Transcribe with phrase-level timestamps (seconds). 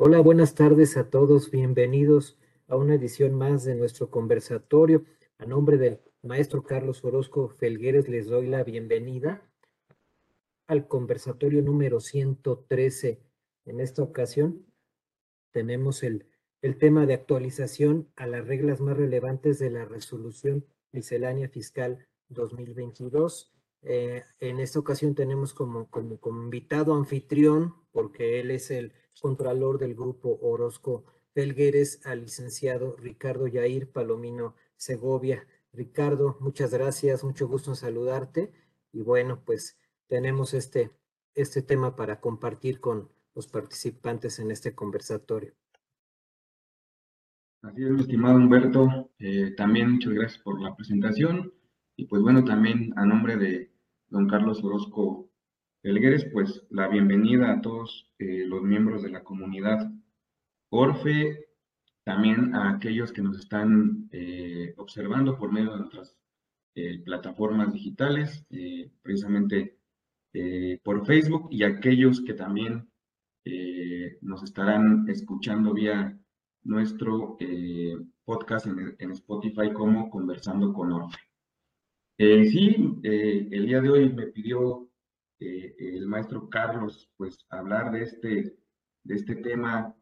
[0.00, 1.50] Hola, buenas tardes a todos.
[1.50, 5.04] Bienvenidos a una edición más de nuestro conversatorio.
[5.38, 9.42] A nombre del maestro Carlos Orozco Felgueres les doy la bienvenida
[10.68, 13.20] al conversatorio número 113.
[13.64, 14.64] En esta ocasión
[15.50, 16.26] tenemos el,
[16.62, 23.52] el tema de actualización a las reglas más relevantes de la resolución miscelánea fiscal 2022.
[23.82, 29.78] Eh, en esta ocasión tenemos como, como, como invitado anfitrión, porque él es el contralor
[29.78, 31.04] del grupo Orozco
[31.34, 35.46] Felgueres, al licenciado Ricardo Yair Palomino Segovia.
[35.72, 38.52] Ricardo, muchas gracias, mucho gusto en saludarte.
[38.92, 40.90] Y bueno, pues tenemos este,
[41.34, 45.54] este tema para compartir con los participantes en este conversatorio.
[47.62, 49.10] Así es, estimado Humberto.
[49.18, 51.52] Eh, también muchas gracias por la presentación.
[51.96, 53.72] Y pues bueno, también a nombre de
[54.08, 55.27] don Carlos Orozco
[55.80, 59.88] Felgueres, pues la bienvenida a todos eh, los miembros de la comunidad
[60.70, 61.46] Orfe,
[62.02, 66.16] también a aquellos que nos están eh, observando por medio de nuestras
[66.74, 68.44] eh, plataformas digitales,
[69.02, 69.76] precisamente
[70.82, 72.88] por Facebook, y aquellos que también
[74.20, 76.16] nos estarán escuchando vía
[76.62, 77.36] nuestro
[78.24, 81.18] podcast en, en, Spotify como Conversando con Orfe.
[82.18, 84.87] sí, el día de hoy me pidió
[85.40, 88.56] eh, el maestro Carlos, pues hablar de este,
[89.04, 89.94] de este tema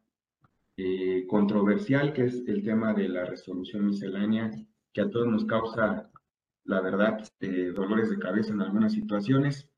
[0.76, 4.50] eh, controversial, que es el tema de la resolución miscelánea,
[4.92, 6.10] que a todos nos causa,
[6.64, 9.68] la verdad, eh, dolores de cabeza en algunas situaciones.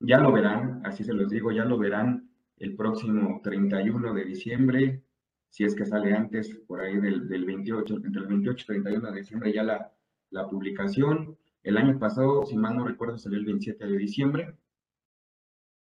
[0.00, 5.02] Ya lo verán, así se los digo, ya lo verán el próximo 31 de diciembre,
[5.48, 9.10] si es que sale antes, por ahí del, del 28, entre el 28 y 31
[9.10, 9.92] de diciembre ya la,
[10.30, 11.36] la publicación.
[11.62, 14.54] El año pasado, si mal no recuerdo, salió el 27 de diciembre.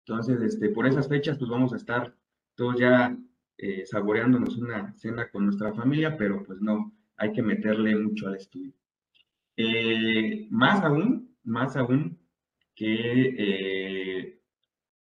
[0.08, 2.14] Entonces, este, por esas fechas, pues vamos a estar
[2.54, 3.18] todos ya
[3.58, 8.36] eh, saboreándonos una cena con nuestra familia, pero pues no, hay que meterle mucho al
[8.36, 8.72] estudio.
[9.56, 12.20] Eh, más aún, más aún
[12.77, 14.40] que eh,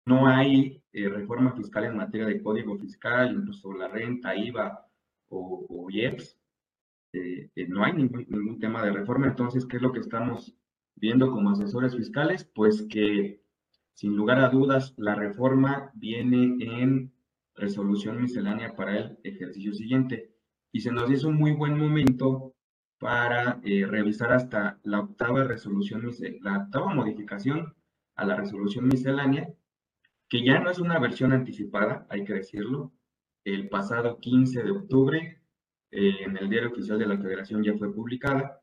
[0.06, 4.88] no hay reforma fiscal en materia de código fiscal, incluso la renta, IVA
[5.28, 6.40] o, o IEPS,
[7.68, 9.28] no hay ningún, ningún tema de reforma.
[9.28, 10.56] Entonces, ¿qué es lo que estamos
[10.96, 12.46] viendo como asesores fiscales?
[12.46, 13.43] Pues que
[13.94, 17.14] sin lugar a dudas, la reforma viene en
[17.56, 20.32] resolución miscelánea para el ejercicio siguiente
[20.72, 22.56] y se nos hizo un muy buen momento
[22.98, 26.10] para eh, revisar hasta la octava resolución,
[26.42, 27.76] la octava modificación
[28.16, 29.54] a la resolución miscelánea,
[30.30, 32.92] que ya no es una versión anticipada, hay que decirlo.
[33.44, 35.42] El pasado 15 de octubre
[35.92, 38.62] eh, en el diario oficial de la Federación ya fue publicada.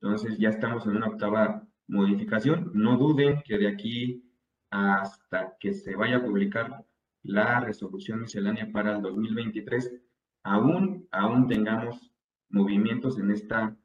[0.00, 2.70] Entonces ya estamos en una octava modificación.
[2.74, 4.27] No duden que de aquí
[4.70, 6.84] hasta que se vaya a publicar
[7.22, 9.94] la resolución miscelánea para el 2023,
[10.42, 12.12] aún, aún tengamos
[12.48, 13.76] movimientos en esta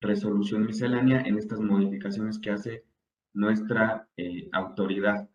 [0.00, 2.84] resolución miscelánea, en estas modificaciones que hace
[3.34, 5.28] nuestra eh, autoridad.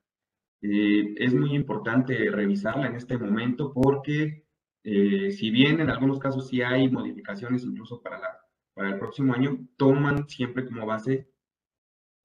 [0.62, 4.46] Eh, es muy importante revisarla en este momento porque
[4.84, 8.40] eh, si bien en algunos casos sí hay modificaciones incluso para, la,
[8.74, 11.30] para el próximo año, toman siempre como base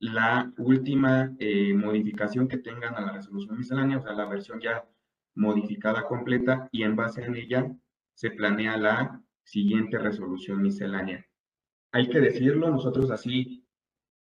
[0.00, 4.84] la última eh, modificación que tengan a la resolución miscelánea, o sea, la versión ya
[5.34, 7.70] modificada completa, y en base a ella
[8.14, 11.26] se planea la siguiente resolución miscelánea.
[11.92, 13.66] Hay que decirlo, nosotros así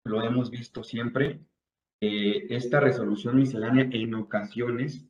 [0.03, 1.41] lo hemos visto siempre,
[1.99, 5.05] eh, esta resolución miscelánea en ocasiones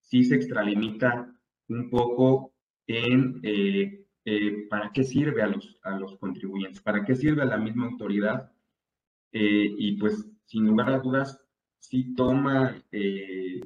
[0.00, 1.32] sí se extralimita
[1.68, 2.54] un poco
[2.86, 7.58] en eh, para qué sirve a los, a los contribuyentes, para qué sirve a la
[7.58, 8.52] misma autoridad
[9.32, 11.40] eh, y pues sin lugar a dudas
[11.78, 13.60] sí toma eh,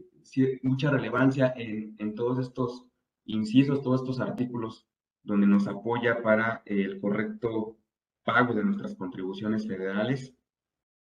[0.62, 2.86] mucha relevancia en, en, todos estos
[3.25, 4.86] incisos, todos estos artículos
[5.22, 7.78] donde nos apoya para el correcto
[8.24, 10.34] pago de nuestras contribuciones federales.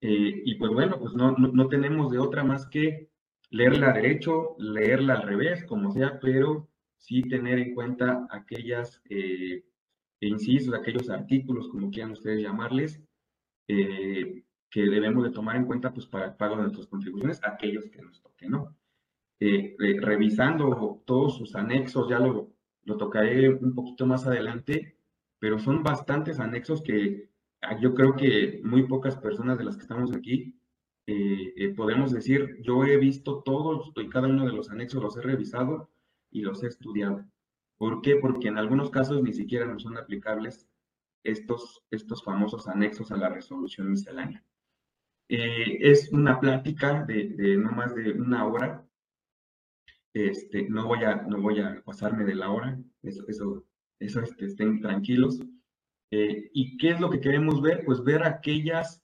[0.02, 3.10] Eh, y pues bueno, pues no, no, tenemos de otra más que
[3.50, 9.02] leerla derecho, leerla al revés, como sea, pero sí tener en cuenta aquellas
[10.22, 13.02] incisos, aquellos artículos, como quieran ustedes llamarles,
[13.68, 17.90] eh, que debemos de tomar en cuenta pues para el pago de nuestras contribuciones, aquellos
[17.90, 18.76] que nos toquen, ¿no?
[19.40, 22.52] Eh, eh, revisando todos sus anexos, ya lo,
[22.84, 24.98] lo tocaré un poquito más adelante,
[25.40, 27.30] pero son bastantes anexos que
[27.62, 30.56] ah, yo creo que muy pocas personas de las que estamos aquí
[31.12, 35.22] eh, podemos decir, yo he visto todos y cada uno de los anexos, los he
[35.22, 35.90] revisado
[36.30, 37.26] y los he estudiado.
[37.78, 38.18] ¿Por qué?
[38.18, 40.68] Porque en algunos casos ni siquiera nos son aplicables
[41.24, 44.44] estos, estos famosos anexos a la resolución miscelánea.
[45.30, 48.84] Eh, es una plática de, no más de una hora
[50.14, 53.64] Este, no voy a, no voy a pasarme de la hora, eso, eso,
[54.00, 55.40] eso este, estén tranquilos.
[56.12, 57.86] Eh, ¿Y qué es lo que queremos ver?
[57.86, 59.04] Pues ver aquellas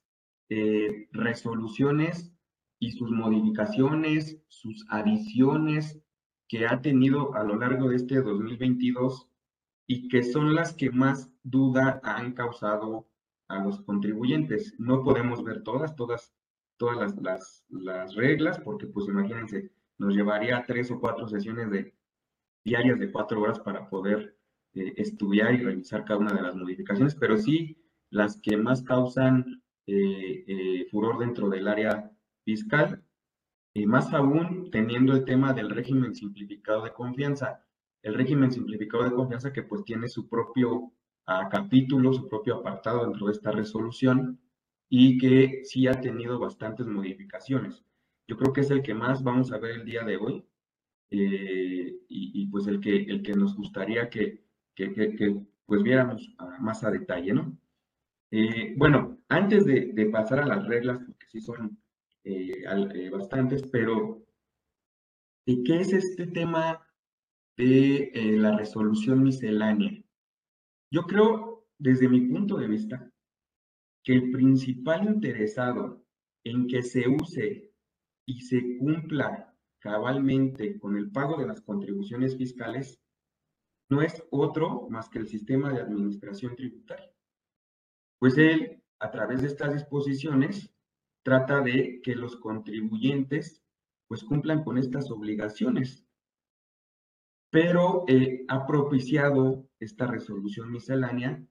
[0.50, 2.34] eh, resoluciones
[2.80, 6.02] y sus modificaciones, sus adiciones
[6.48, 9.30] que ha tenido a lo largo de este 2022
[9.88, 13.08] y que son las que más duda han causado
[13.48, 14.76] a los contribuyentes.
[14.80, 16.34] No podemos ver todas, todas,
[16.78, 21.96] todas las, las, las reglas, porque pues imagínense, nos llevaría tres o cuatro sesiones de,
[22.64, 24.38] diarias de cuatro horas para poder
[24.74, 27.78] eh, estudiar y revisar cada una de las modificaciones, pero sí
[28.10, 32.12] las que más causan eh, eh, furor dentro del área
[32.44, 33.04] fiscal,
[33.74, 37.62] y más aún teniendo el tema del régimen simplificado de confianza.
[38.02, 40.94] El régimen simplificado de confianza que pues tiene su propio
[41.28, 44.40] ah, capítulo, su propio apartado dentro de esta resolución
[44.90, 47.84] y que sí ha tenido bastantes modificaciones.
[48.28, 50.46] Yo creo que es el que más vamos a ver el día de hoy
[51.12, 54.44] eh, y, pues el que, el que nos gustaría que,
[54.76, 57.58] que, pues viéramos más a detalle, ¿no?
[58.32, 61.80] Eh, bueno, antes de, pasar a las reglas, porque sí son
[62.24, 64.24] eh, bastantes, pero
[65.46, 66.82] ¿qué es este tema
[67.58, 70.05] de la resolución miscelánea?
[70.96, 73.12] Yo creo, desde mi punto de vista,
[74.02, 76.06] que el principal interesado
[76.46, 77.74] en que se use
[78.26, 82.98] y se cumpla cabalmente con el pago de las contribuciones fiscales
[83.90, 87.12] no es otro más que el sistema de administración tributaria.
[88.18, 90.74] Pues él, a través de estas disposiciones,
[91.24, 93.62] trata de que los contribuyentes
[94.08, 96.05] pues cumplan con estas obligaciones.
[97.52, 101.44] Pero eh, ha propiciado esta resolución miscelánea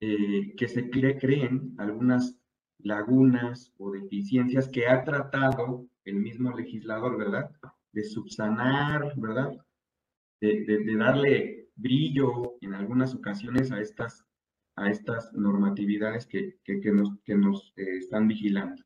[0.00, 2.38] eh, que se creen algunas
[2.78, 7.50] lagunas o deficiencias que ha tratado el mismo legislador, ¿verdad?
[7.92, 9.52] De subsanar, ¿verdad?
[10.40, 14.24] De, darle brillo en algunas ocasiones a estas,
[14.76, 18.82] a estas normatividades que, que, nos, que nos eh, están vigilando.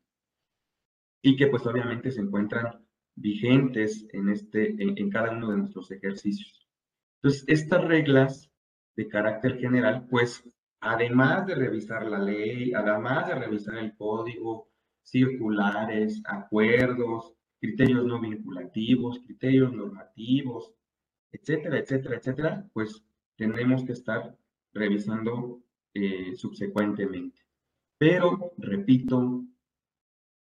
[1.22, 2.86] Y que pues obviamente se encuentran
[3.20, 6.66] vigentes en, este, en, cada uno de nuestros ejercicios.
[7.16, 8.50] Entonces, estas reglas
[8.96, 10.42] de carácter general, pues
[10.80, 14.68] además de revisar la ley, además de revisar el código,
[15.02, 20.72] circulares, acuerdos, criterios no vinculativos, criterios normativos,
[21.30, 23.04] etcétera, etcétera, etcétera, pues
[23.36, 24.34] tendremos que estar
[24.72, 25.62] revisando
[25.92, 27.42] eh, subsecuentemente.
[27.98, 29.44] Pero, repito,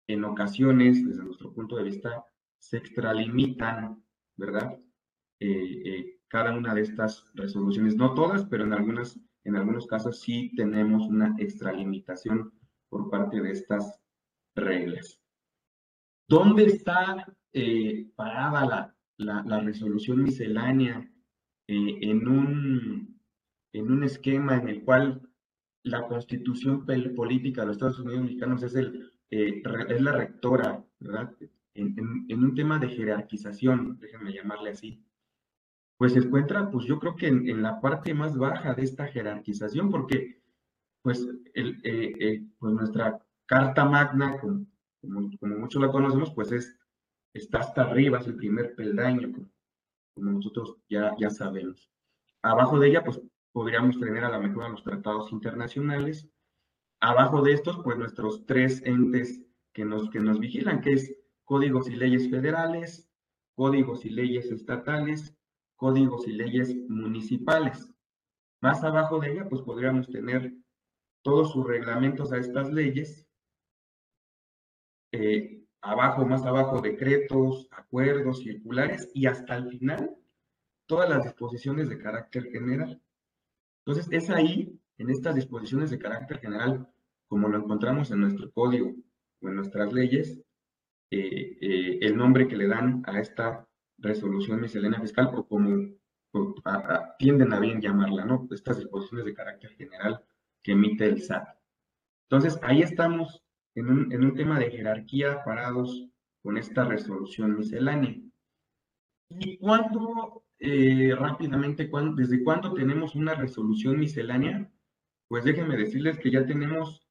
[0.06, 2.24] en ocasiones, desde nuestro punto de vista,
[2.58, 4.02] se extralimitan,
[4.36, 4.78] ¿verdad?
[5.40, 9.18] Eh, eh, cada una de estas resoluciones, no todas, pero en algunas
[9.48, 12.52] en algunos casos sí tenemos una extralimitación
[12.90, 13.98] por parte de estas
[14.54, 15.22] reglas.
[16.28, 21.10] ¿Dónde está eh, parada la, la, resolución miscelánea
[21.66, 23.22] en, un,
[23.72, 25.26] en un esquema en el cual
[25.82, 26.84] la constitución
[27.16, 31.34] política de los Estados Unidos mexicanos es, el, es la rectora, ¿verdad?
[31.78, 35.04] En, en, un tema de jerarquización, déjenme llamarle así,
[35.96, 39.88] pues se encuentra, pues yo creo que en, la parte más baja de esta jerarquización,
[39.88, 40.42] porque
[41.02, 44.66] pues, el, eh, pues nuestra Carta Magna, como,
[45.00, 46.76] como, muchos la conocemos, pues es,
[47.32, 51.88] está hasta arriba, es el primer peldaño, como, nosotros ya, ya sabemos.
[52.42, 53.20] Abajo de ella, pues
[53.52, 56.28] podríamos tener a la mejor los tratados internacionales.
[57.00, 61.17] Abajo de estos, pues nuestros tres entes que nos, que nos vigilan, que es
[61.48, 63.10] códigos y leyes federales,
[63.54, 65.34] códigos y leyes estatales
[65.78, 67.94] códigos y leyes municipales.
[68.60, 70.52] Más abajo de ella, pues podríamos tener
[71.22, 73.26] todos sus reglamentos a estas leyes.
[75.12, 80.16] Eh, abajo, más abajo, decretos, acuerdos, circulares y hasta el final,
[80.86, 83.00] todas las disposiciones de carácter general.
[83.86, 86.92] Entonces, es ahí, en estas disposiciones de carácter general,
[87.28, 88.96] como lo encontramos en nuestro código
[89.40, 90.42] o en nuestras leyes,
[91.10, 93.66] eh, eh, el nombre que le dan a esta
[93.98, 95.98] resolución miscelánea fiscal o como
[97.18, 98.46] tienden a bien llamarla, ¿no?
[98.50, 100.22] Estas disposiciones de carácter general
[100.62, 101.48] que emite el SAT.
[102.30, 103.42] Entonces, ahí estamos
[103.74, 106.08] en un, en un tema de jerarquía parados
[106.42, 108.16] con esta resolución miscelánea.
[109.30, 114.70] ¿Y cuándo, eh, rápidamente, desde cuándo tenemos una resolución miscelánea?
[115.28, 117.06] Pues déjenme decirles que ya tenemos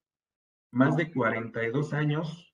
[0.72, 2.54] más de 42 años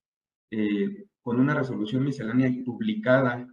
[0.52, 3.48] eh, con una resolución miscelánea publicada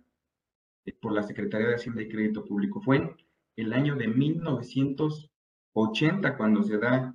[0.85, 2.83] eh, por la Secretaría de Hacienda y Crédito Público.
[2.83, 3.17] Fue en
[3.57, 7.15] el año de 1980 cuando se da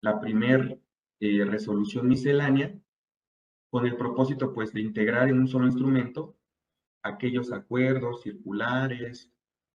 [0.00, 0.80] la primer
[1.20, 2.76] eh, resolución miscelánea
[3.70, 6.36] con el propósito pues de integrar en un solo instrumento
[7.02, 9.30] aquellos acuerdos circulares,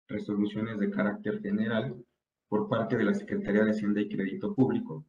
[0.08, 1.96] resoluciones de carácter general
[2.50, 5.06] por parte de la Secretaría de Hacienda y Crédito Público,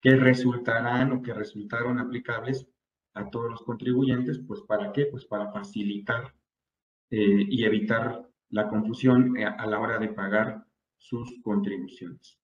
[0.00, 2.66] que resultarán o que resultaron aplicables
[3.14, 5.06] a todos los contribuyentes, pues ¿para qué?
[5.06, 6.34] Pues para facilitar
[7.10, 10.64] eh, y evitar la confusión eh, a la hora de pagar
[10.98, 12.38] sus contribuciones.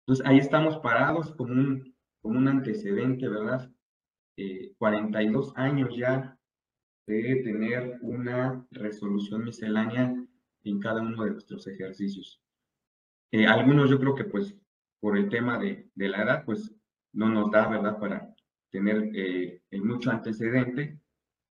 [0.00, 3.70] Entonces, ahí estamos parados como un, como un antecedente, ¿verdad?
[4.78, 6.38] 42 eh, años ya
[7.06, 10.14] de tener una resolución miscelánea
[10.64, 12.40] en cada uno de nuestros ejercicios.
[13.32, 14.56] Eh, algunos yo creo que pues
[15.00, 16.74] por el tema de, de, la edad, pues
[17.12, 18.34] no nos da, ¿verdad?, para
[18.70, 20.98] tener eh, mucho antecedente,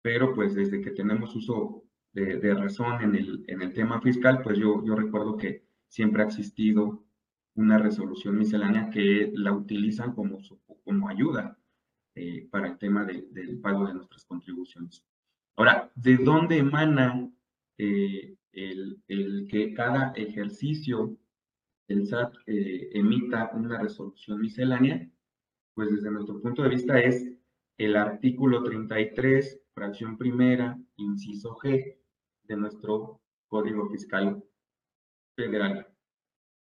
[0.03, 4.41] pero pues desde que tenemos uso de, de, razón en el, en el tema fiscal,
[4.43, 7.05] pues yo, yo recuerdo que siempre ha existido
[7.55, 10.39] una resolución miscelánea que la utilizan como,
[10.85, 11.59] como ayuda
[12.15, 15.05] eh, para el tema del pago de nuestras contribuciones.
[15.57, 17.29] Ahora, ¿de dónde emana
[17.79, 21.17] eh, el, el, que cada ejercicio
[21.89, 25.09] el SAT emita una resolución miscelánea?
[25.79, 27.31] Pues desde nuestro punto de vista es
[27.77, 31.97] el artículo 33, fracción primera, inciso G
[32.43, 34.43] de nuestro Código Fiscal
[35.37, 35.87] Federal.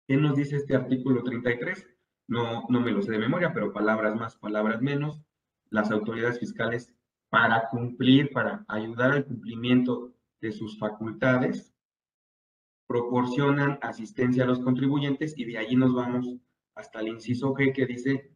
[0.07, 1.87] ¿Qué nos dice este artículo 33?
[2.29, 5.21] No, no me lo sé de memoria, pero palabras más, palabras menos.
[5.69, 6.91] Las autoridades fiscales,
[7.29, 11.75] para cumplir, para ayudar al cumplimiento de sus facultades,
[12.87, 16.37] proporcionan asistencia a los contribuyentes y de allí nos vamos
[16.73, 18.34] hasta el inciso G que dice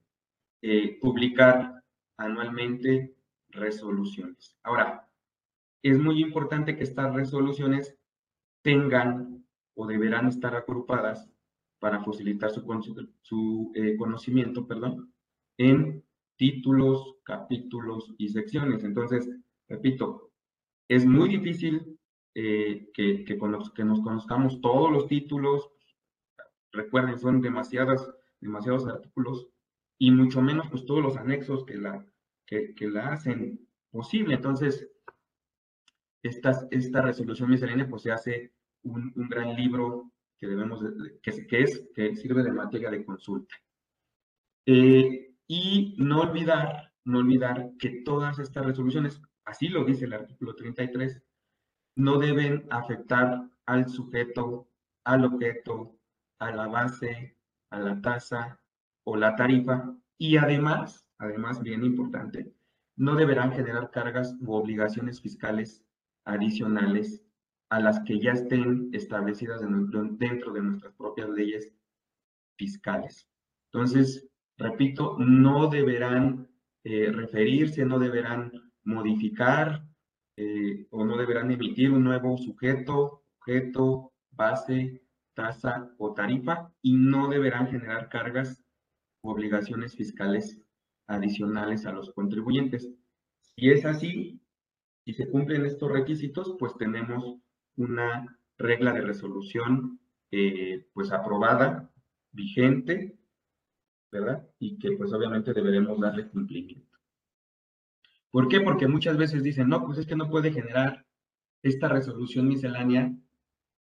[0.61, 1.83] eh, publicar
[2.17, 3.15] anualmente
[3.49, 4.57] resoluciones.
[4.63, 5.07] Ahora,
[5.81, 7.97] es muy importante que estas resoluciones
[8.61, 11.31] tengan o deberán estar agrupadas
[11.79, 12.61] para facilitar su,
[13.21, 15.13] su eh, conocimiento, perdón,
[15.57, 16.03] en
[16.35, 18.83] títulos, capítulos y secciones.
[18.83, 19.29] Entonces,
[19.67, 20.31] repito,
[20.89, 21.97] es muy difícil
[22.35, 25.69] eh, que, que, que, nos conozcamos todos los títulos.
[26.73, 28.09] Recuerden, son demasiadas,
[28.41, 29.47] demasiados artículos
[29.99, 32.03] y mucho menos pues todos los anexos que la,
[32.45, 34.35] que, que la hacen posible.
[34.35, 34.89] Entonces,
[36.23, 38.53] esta, esta resolución miscelánea pues se hace
[38.83, 40.81] un, un gran libro que debemos,
[41.21, 43.53] que, que, es, que sirve de materia de consulta.
[44.65, 50.55] Eh, y no olvidar, no olvidar que todas estas resoluciones, así lo dice el artículo
[50.55, 51.21] 33,
[51.97, 54.69] no deben afectar al sujeto,
[55.03, 55.97] al objeto,
[56.39, 57.35] a la base,
[57.69, 58.61] a la tasa
[59.03, 62.53] o la tarifa y además, además bien importante,
[62.95, 65.83] no deberán generar cargas u obligaciones fiscales
[66.25, 67.23] adicionales
[67.69, 71.73] a las que ya estén establecidas dentro de nuestras propias leyes
[72.57, 73.29] fiscales.
[73.71, 74.27] Entonces,
[74.57, 76.49] repito, no deberán
[76.83, 78.51] eh, referirse, no deberán
[78.83, 79.85] modificar
[80.35, 85.01] eh, o no deberán emitir un nuevo sujeto, objeto, base,
[85.33, 88.63] tasa o tarifa y no deberán generar cargas
[89.29, 90.61] obligaciones fiscales
[91.07, 92.89] adicionales a los contribuyentes.
[93.39, 94.41] Si es así,
[95.05, 97.37] si se cumplen estos requisitos, pues tenemos
[97.75, 99.99] una regla de resolución
[100.31, 101.91] eh, pues aprobada,
[102.31, 103.17] vigente,
[104.11, 104.47] ¿verdad?
[104.59, 106.97] Y que pues obviamente deberemos darle cumplimiento.
[108.31, 108.61] ¿Por qué?
[108.61, 111.05] Porque muchas veces dicen, no, pues es que no puede generar
[111.63, 113.11] esta resolución miscelánea,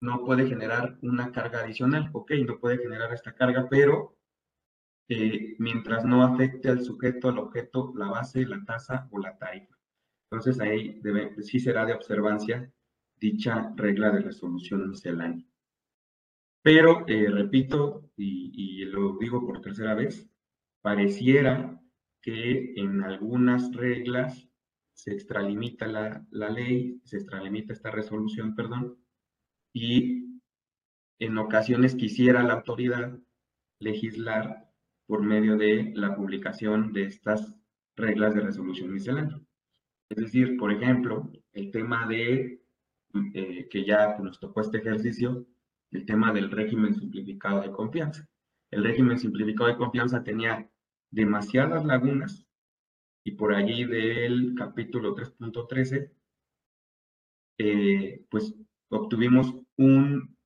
[0.01, 2.09] no puede generar una carga adicional.
[2.13, 4.17] Ok, no puede generar esta carga, pero
[5.09, 9.75] eh, mientras no afecte al sujeto, al objeto, la base, la tasa o la tarifa.
[10.29, 12.71] Entonces ahí debe, sí será de observancia
[13.17, 15.43] dicha regla de resolución miscelánea.
[16.61, 20.29] Pero, eh, repito, y, lo digo por tercera vez,
[20.81, 21.81] pareciera
[22.21, 24.47] que en algunas reglas
[24.93, 28.97] se extralimita la, la ley, se extralimita esta resolución, perdón,
[29.73, 30.41] y
[31.19, 33.17] en ocasiones quisiera la autoridad
[33.79, 34.68] legislar
[35.09, 37.55] por medio de la publicación de estas
[37.95, 39.41] reglas de resolución miscelánea.
[40.07, 42.61] Es decir, por ejemplo, el tema de
[43.33, 45.47] eh, que ya nos tocó este ejercicio,
[45.89, 48.29] el tema del régimen simplificado de confianza.
[48.69, 50.69] El régimen simplificado de confianza tenía
[51.09, 52.45] demasiadas lagunas
[53.23, 56.11] y por allí del capítulo 3.13,
[57.57, 58.53] eh, pues
[58.89, 60.37] obtuvimos un,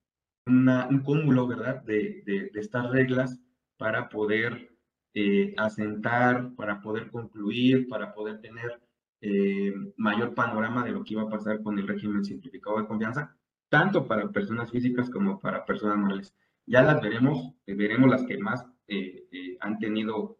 [0.45, 3.41] un cúmulo, ¿verdad?, de, de, estas reglas
[3.77, 4.71] para poder
[5.13, 8.81] eh, asentar, para poder concluir, para poder tener
[9.21, 13.35] eh, mayor panorama de lo que iba a pasar con el régimen simplificado de confianza,
[13.69, 16.35] tanto para personas físicas como para personas morales.
[16.65, 20.37] Ya las veremos, eh, veremos las que más eh, han tenido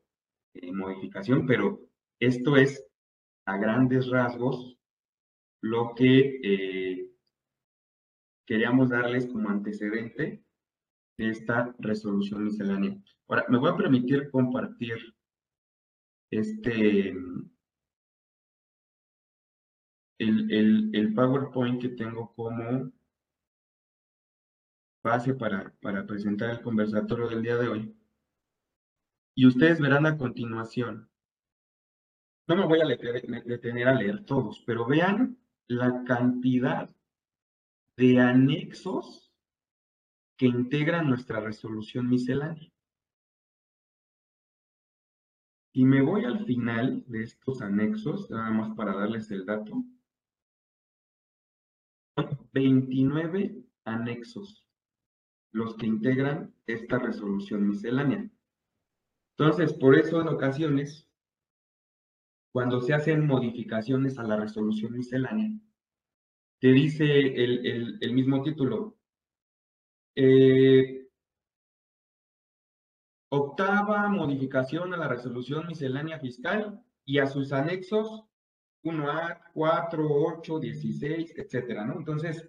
[0.71, 1.81] modificación, pero
[2.19, 2.85] esto es
[3.45, 4.77] a grandes rasgos
[5.63, 7.09] lo que eh,
[8.45, 10.43] queríamos darles como antecedente
[11.17, 12.97] de esta resolución miscelánea.
[13.27, 14.97] Ahora, me voy a permitir compartir
[16.31, 17.09] este,
[20.19, 22.91] el, el, PowerPoint que tengo como
[25.03, 27.95] base para, para presentar el conversatorio del día de hoy.
[29.35, 31.09] Y ustedes verán a continuación.
[32.47, 36.89] No me voy a detener a leer todos, pero vean la cantidad
[37.95, 39.22] de anexos
[40.37, 42.71] que integran nuestra resolución miscelánea.
[45.73, 49.83] Y me voy al final de estos anexos, nada más para darles el dato.
[52.53, 54.63] 29 anexos
[55.51, 58.29] los que integran esta resolución miscelánea.
[59.37, 61.07] Entonces, por eso en ocasiones,
[62.51, 65.51] cuando se hacen modificaciones a la resolución miscelánea,
[66.59, 68.97] te dice el, mismo título,
[70.15, 71.07] eh,
[73.29, 78.25] octava modificación a la resolución miscelánea fiscal y a sus anexos
[78.83, 81.97] 1A, 4, 8, 16, etcétera, ¿no?
[81.97, 82.47] Entonces,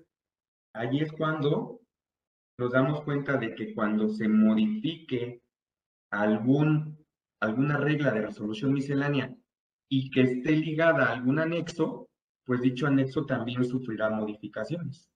[0.75, 1.81] allí es cuando
[2.59, 5.43] nos damos cuenta de que cuando se modifique
[6.11, 6.97] alguna
[7.79, 9.35] regla de resolución miscelánea
[9.89, 12.09] y que esté ligada a algún anexo,
[12.45, 15.09] pues dicho anexo también sufrirá modificaciones.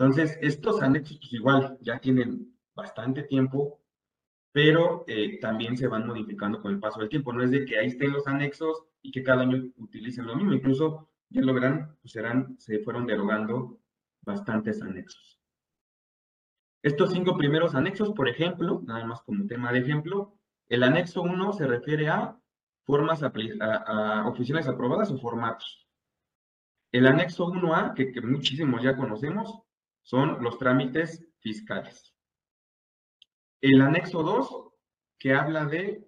[0.00, 3.82] Entonces, estos anexos, pues igual, ya tienen bastante tiempo,
[4.50, 7.34] pero eh, también se van modificando con el paso del tiempo.
[7.34, 10.54] No es de que ahí estén los anexos y que cada año utilicen lo mismo.
[10.54, 12.14] Incluso, ya lo verán, pues
[12.56, 13.78] se fueron derogando
[14.22, 15.38] bastantes anexos.
[16.82, 20.34] Estos cinco primeros anexos, por ejemplo, nada más como tema de ejemplo,
[20.70, 22.40] el anexo 1 se refiere a
[22.86, 23.26] formas, a,
[24.66, 25.86] aprobadas o formatos.
[26.90, 29.62] El anexo 1A, que, que muchísimos ya conocemos,
[30.10, 32.12] son los trámites fiscales.
[33.60, 34.72] El anexo 2,
[35.20, 36.04] que habla de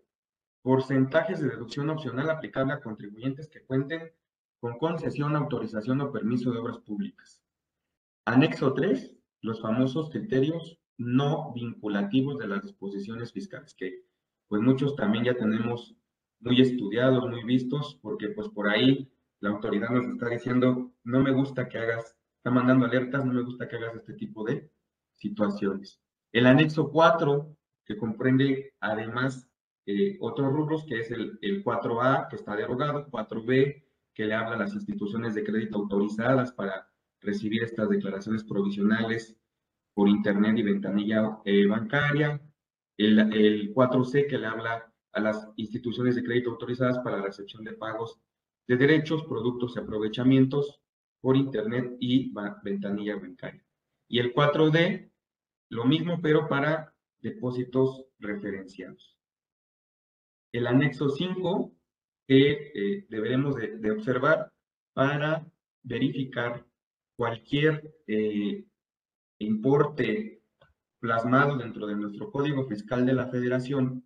[0.61, 4.11] porcentajes de deducción opcional aplicable a contribuyentes que cuenten
[4.59, 7.41] con concesión, autorización o permiso de obras públicas.
[8.25, 14.03] Anexo 3, los famosos criterios no vinculativos de las disposiciones fiscales, que
[14.49, 15.95] pues muchos también ya tenemos
[16.41, 21.31] muy estudiados, muy vistos, porque pues por ahí la autoridad nos está diciendo, no me
[21.31, 24.69] gusta que hagas, está mandando alertas, no me gusta que hagas este tipo de
[25.15, 26.01] situaciones.
[26.33, 29.49] El anexo 4, que comprende además
[29.87, 34.57] eh, otros rubros, que es el, el 4A, que está derogado, 4B, que le habla
[34.57, 36.89] a las instituciones de crédito autorizadas para
[37.21, 39.37] recibir estas declaraciones provisionales
[39.95, 42.41] por internet y ventanilla eh, bancaria.
[42.97, 47.63] El, el 4C que le habla a las instituciones de crédito autorizadas para la recepción
[47.63, 48.21] de pagos
[48.67, 50.82] de derechos, productos y aprovechamientos
[51.23, 52.31] por internet y
[52.63, 53.65] ventanilla bancaria.
[54.09, 55.11] Y el 4D,
[55.71, 59.17] lo mismo, pero para depósitos referenciados.
[60.53, 61.73] El anexo 5,
[62.27, 64.53] que eh, deberemos de, observar
[64.93, 65.47] para
[65.83, 66.67] verificar
[67.17, 68.67] cualquier eh,
[69.39, 70.43] importe
[70.99, 74.05] plasmado dentro de nuestro Código Fiscal de la Federación,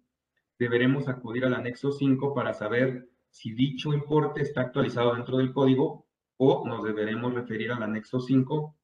[0.58, 6.05] deberemos acudir al anexo 5 para saber si dicho importe está actualizado dentro del código
[6.38, 8.76] o nos deberemos referir al anexo 5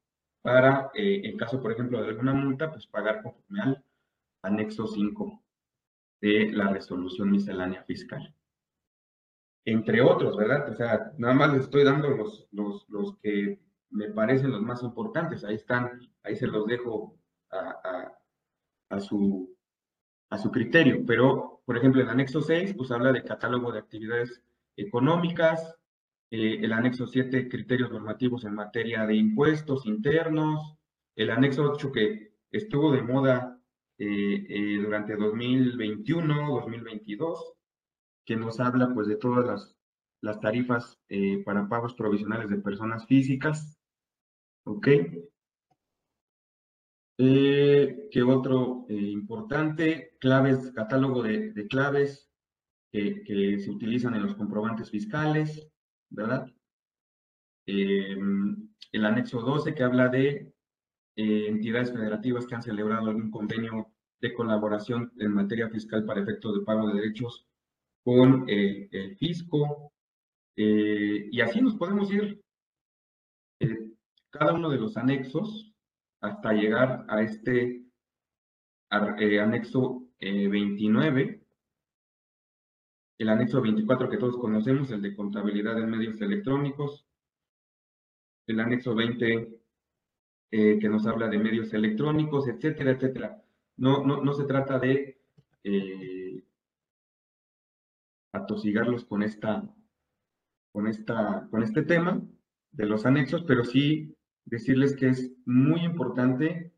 [0.42, 3.84] para, eh, en caso, por ejemplo, de alguna multa, pues pagar conforme al
[4.42, 5.42] anexo 5
[6.20, 8.34] de la resolución miscelánea fiscal.
[9.64, 10.68] Entre otros, ¿verdad?
[10.70, 13.60] O sea, nada más les estoy dando los, los, los que
[13.90, 15.44] me parecen los más importantes.
[15.44, 17.16] Ahí están, ahí se los dejo
[17.50, 19.56] a, su,
[20.30, 21.04] a su criterio.
[21.06, 24.42] Pero, por ejemplo, el anexo 6, pues habla de catálogo de actividades
[24.76, 25.78] económicas,
[26.32, 30.76] eh, el anexo 7, criterios normativos en materia de impuestos internos,
[31.14, 33.62] el anexo 8 que estuvo de moda
[33.98, 37.54] eh, eh, durante 2021, 2022,
[38.24, 39.76] que nos habla pues de todas las,
[40.20, 40.98] las tarifas
[41.44, 43.78] para pagos provisionales de personas físicas,
[44.64, 44.88] ¿Ok?
[47.18, 50.16] Eh, ¿Qué otro eh, importante?
[50.18, 52.30] Claves, catálogo de, claves
[52.90, 55.71] que, se utilizan en los comprobantes fiscales,
[56.12, 56.46] ¿verdad?
[57.66, 58.16] Eh,
[58.92, 60.52] el anexo 12 que habla de
[61.14, 66.64] entidades federativas que han celebrado algún convenio de colaboración en materia fiscal para efectos de
[66.64, 67.46] pago de derechos
[68.04, 69.92] con el fisco.
[70.56, 72.42] y así nos podemos ir
[74.32, 75.72] cada uno de los anexos
[76.20, 77.84] hasta llegar a este
[79.18, 81.41] eh, anexo 29, eh,
[83.22, 87.06] el anexo 24 que todos conocemos, el de contabilidad en medios electrónicos,
[88.46, 89.60] el anexo 20
[90.50, 93.42] eh, que nos habla de medios electrónicos, etcétera, etcétera.
[93.76, 95.22] No, no, no se trata de
[95.62, 96.44] eh,
[98.32, 99.72] atosigarlos con, esta,
[100.72, 102.20] con, esta, con este tema
[102.72, 106.72] de los anexos, pero sí decirles que es muy importante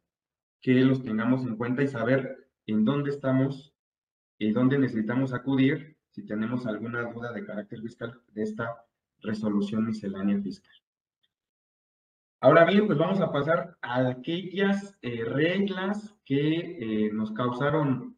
[0.61, 3.75] que los tengamos en cuenta y saber en dónde estamos
[4.39, 8.85] y dónde necesitamos acudir si tenemos alguna duda de carácter fiscal de esta
[9.21, 10.73] resolución miscelánea fiscal.
[12.41, 18.17] Ahora bien, pues vamos a pasar a aquellas eh, reglas que eh, nos causaron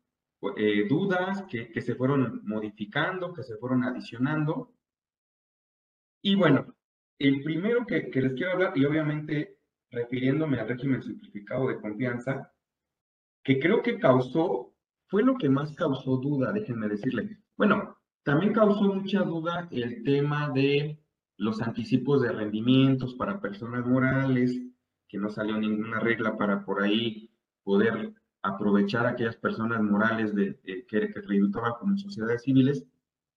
[0.59, 4.74] eh, dudas, que, se fueron modificando, que se fueron adicionando.
[6.20, 6.74] Y bueno,
[7.18, 9.59] el primero que, que les quiero hablar, y obviamente
[9.90, 12.52] refiriéndome al régimen simplificado de confianza,
[13.42, 14.74] que creo que causó,
[15.06, 17.38] fue lo que más causó duda, déjenme decirle.
[17.56, 20.98] Bueno, también causó mucha duda el tema de
[21.38, 24.60] los anticipos de rendimientos para personas morales,
[25.08, 27.30] que no salió ninguna regla para por ahí
[27.62, 32.84] poder aprovechar a aquellas personas morales de, que, que tributaban como sociedades civiles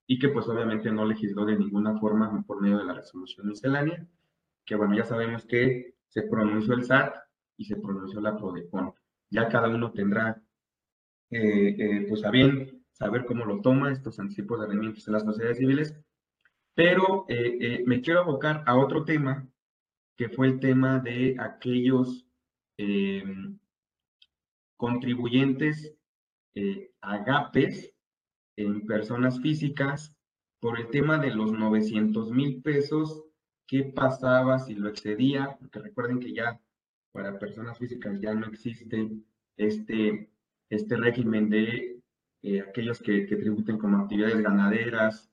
[0.05, 4.05] y que pues obviamente no legisló de ninguna forma por medio de la resolución miscelánea,
[4.65, 7.13] que bueno, ya sabemos que se pronunció el SAT
[7.58, 8.93] y se pronunció la PRODECON.
[9.29, 10.41] Ya cada uno tendrá
[11.29, 15.24] eh, eh, pues a bien saber cómo lo toma estos anticipos de rendimientos en las
[15.24, 15.96] sociedades civiles
[16.80, 19.46] pero eh, eh, me quiero abocar a otro tema,
[20.16, 22.26] que fue el tema de aquellos
[22.78, 23.22] eh,
[24.78, 25.94] contribuyentes
[27.02, 27.94] agapes
[28.56, 30.16] en personas físicas
[30.62, 33.26] por el tema de los 900 mil pesos,
[33.68, 36.62] qué pasaba si lo excedía, porque recuerden que ya
[37.12, 39.10] para personas físicas ya no existe
[39.58, 40.30] este,
[40.70, 41.99] este régimen de
[42.67, 45.32] aquellos que, que, tributen como actividades ganaderas,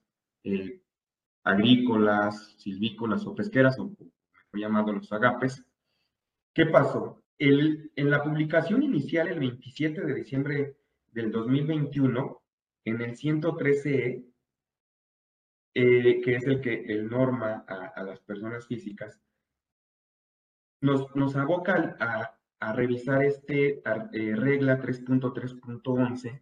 [1.43, 4.11] agrícolas, silvícolas o pesqueras, o mejor
[4.53, 5.65] llamado los agapes.
[6.53, 7.23] ¿Qué pasó?
[7.37, 10.77] El, en la publicación inicial, el 27 de diciembre
[11.11, 12.41] del 2021,
[12.85, 14.25] en el 113E,
[15.75, 19.21] eh, que es el que el norma a, las personas físicas,
[20.81, 26.41] nos, nos aboca a, a revisar este eh, regla 3.3.11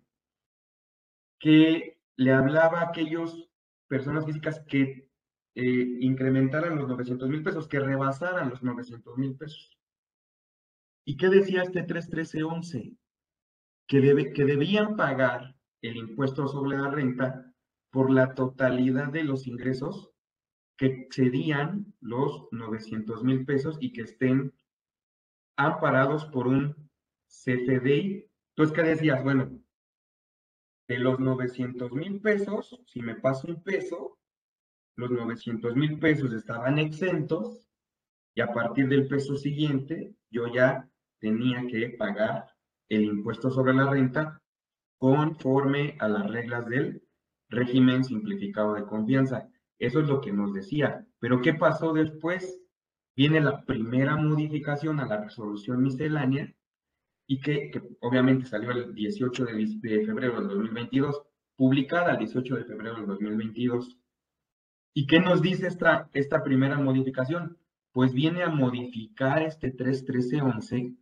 [1.39, 3.49] que le hablaba a aquellos
[3.87, 5.09] personas físicas que
[5.55, 9.77] eh, incrementaran los 900 mil pesos, que rebasaran los 900 mil pesos.
[11.05, 12.97] ¿Y qué decía este 31311?
[13.87, 17.53] Que, debe, que debían pagar el impuesto sobre la renta
[17.91, 20.11] por la totalidad de los ingresos
[20.77, 24.53] que excedían los 900 mil pesos y que estén
[25.55, 26.75] amparados por un
[27.27, 28.25] CFDI.
[28.49, 29.23] Entonces, ¿qué decías?
[29.23, 29.57] Bueno,
[30.87, 34.19] de los 900 mil pesos, si me paso un peso,
[34.95, 37.67] los 900 mil pesos estaban exentos
[38.33, 42.47] y a partir del peso siguiente yo ya tenía que pagar
[42.89, 44.41] el impuesto sobre la renta
[44.97, 47.01] conforme a las reglas del
[47.49, 49.49] régimen simplificado de confianza.
[49.79, 51.05] Eso es lo que nos decía.
[51.19, 52.61] Pero ¿qué pasó después?
[53.15, 56.53] Viene la primera modificación a la resolución miscelánea
[57.27, 61.23] y que, obviamente salió el 18 de, febrero del 2022,
[61.55, 63.97] publicada el 18 de febrero del 2022.
[64.93, 67.57] ¿Y qué nos dice esta, esta primera modificación?
[67.91, 70.95] Pues viene a modificar este 31311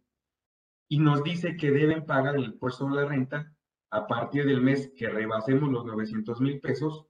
[0.89, 3.53] y nos dice que deben pagar el impuesto sobre la renta
[3.89, 7.05] a partir del mes que rebasemos los 900 mil pesos.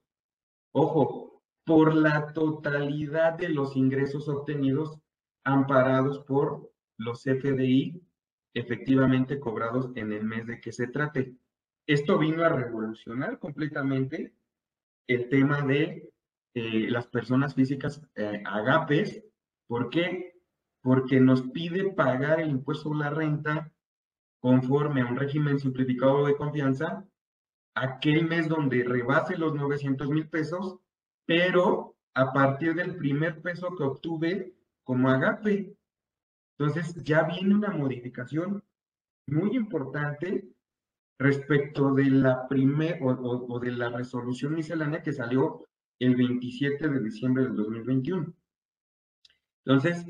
[0.72, 4.98] Ojo, por la totalidad de los ingresos obtenidos
[5.44, 8.02] amparados por los FDI
[8.54, 11.36] efectivamente cobrados en el mes de que se trate.
[11.86, 14.32] Esto vino a revolucionar completamente
[15.06, 16.10] el tema de
[16.54, 19.22] eh, las personas físicas eh, agapes.
[19.66, 20.40] ¿Por qué?
[20.80, 23.72] Porque nos pide pagar el impuesto sobre la renta
[24.38, 27.04] conforme a un régimen simplificado de confianza
[27.74, 30.78] aquel mes donde rebase los 900 mil pesos,
[31.26, 35.74] pero a partir del primer peso que obtuve como agape.
[36.58, 38.62] Entonces ya viene una modificación
[39.26, 40.44] muy importante
[41.18, 45.66] respecto de la primer o, de la resolución miscelánea que salió
[45.98, 48.32] el 27 de diciembre del 2021.
[49.64, 50.04] Entonces,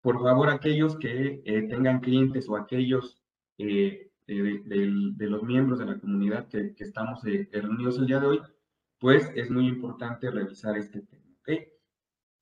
[0.00, 3.22] por favor, aquellos que eh, tengan clientes o aquellos
[3.58, 8.40] eh, eh, de, los miembros de la comunidad que, estamos reunidos el día de hoy,
[8.98, 11.22] pues es muy importante revisar este tema.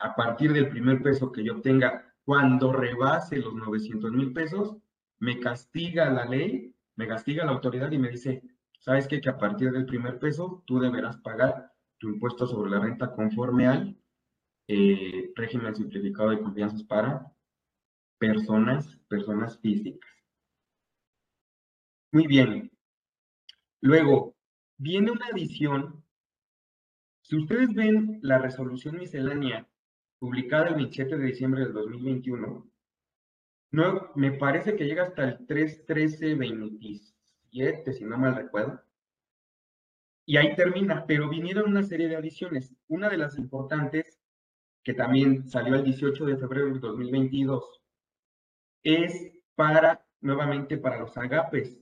[0.03, 4.77] A partir del primer peso que yo obtenga cuando rebase los 900 mil pesos,
[5.19, 8.43] me castiga la ley, me castiga la autoridad y me dice,
[8.79, 9.21] ¿sabes qué?
[9.21, 13.67] Que a partir del primer peso tú deberás pagar tu impuesto sobre la renta conforme
[13.67, 13.99] al
[14.69, 17.33] eh, régimen simplificado de confianzas para
[18.19, 20.11] personas, personas físicas.
[22.13, 22.71] Muy bien.
[23.81, 24.37] Luego,
[24.79, 26.05] viene una adición.
[27.23, 29.69] Si ustedes ven la resolución miscelánea
[30.21, 32.71] publicada el 27 de diciembre del 2021,
[33.73, 38.83] no, me parece que llega hasta el 3.13.27, si no mal recuerdo.
[40.27, 42.75] Y ahí termina, pero vinieron una serie de adiciones.
[42.89, 44.21] Una de las importantes,
[44.83, 47.81] que también salió el 18 de febrero del 2022,
[48.83, 51.79] es para, nuevamente, para los agapes.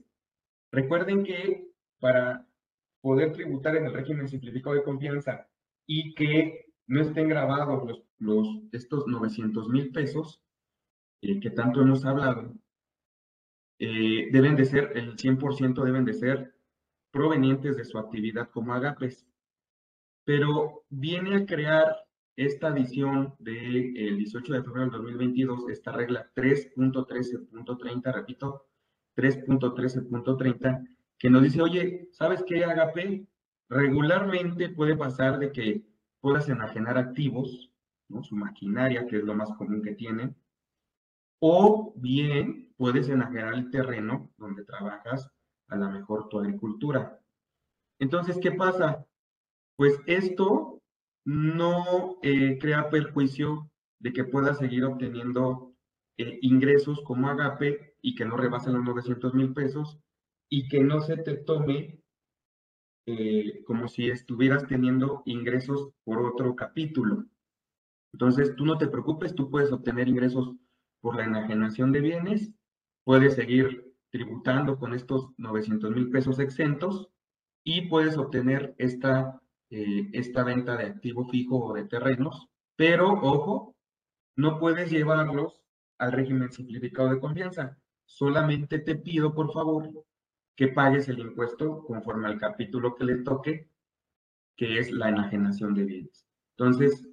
[0.71, 1.67] Recuerden que
[1.99, 2.47] para
[3.01, 5.47] poder tributar en el régimen simplificado de confianza
[5.85, 10.41] y que no estén grabados los, estos 900 mil pesos
[11.21, 12.53] eh, que tanto hemos hablado,
[13.77, 16.55] eh, deben de ser, el 100% deben de ser
[17.11, 19.27] provenientes de su actividad como agapes.
[20.25, 21.95] Pero viene a crear
[22.35, 28.65] esta adición del 18 de febrero del 2022, esta regla 3.13.30, repito,
[29.15, 30.87] 3.13.30,
[31.19, 33.27] que nos dice, oye, ¿sabes qué, Agape?
[33.69, 35.88] Regularmente puede pasar de que
[36.21, 37.71] puedas enajenar activos,
[38.23, 40.35] su maquinaria, que es lo más común que tienen,
[41.39, 45.29] o bien puedes enajenar el terreno donde trabajas
[45.67, 47.21] a la mejor tu agricultura.
[47.99, 49.05] Entonces, ¿qué pasa?
[49.75, 50.81] Pues esto
[51.25, 55.73] no eh, crea perjuicio de que puedas seguir obteniendo
[56.17, 59.99] eh, ingresos como agape y que no rebasen los 900 mil pesos
[60.49, 62.01] y que no se te tome
[63.05, 67.25] eh, como si estuvieras teniendo ingresos por otro capítulo.
[68.13, 70.55] Entonces, tú no te preocupes, tú puedes obtener ingresos
[71.01, 72.51] por la enajenación de bienes,
[73.03, 77.09] puedes seguir tributando con estos 900 mil pesos exentos
[77.63, 83.75] y puedes obtener esta, eh, esta venta de activo fijo o de terrenos, pero ojo,
[84.35, 85.61] no puedes llevarlos
[85.97, 87.77] al régimen simplificado de confianza.
[88.05, 89.91] Solamente te pido, por favor,
[90.59, 93.69] que pagues el impuesto conforme al capítulo que le toque,
[94.57, 96.27] que es la enajenación de bienes.
[96.57, 97.07] Entonces,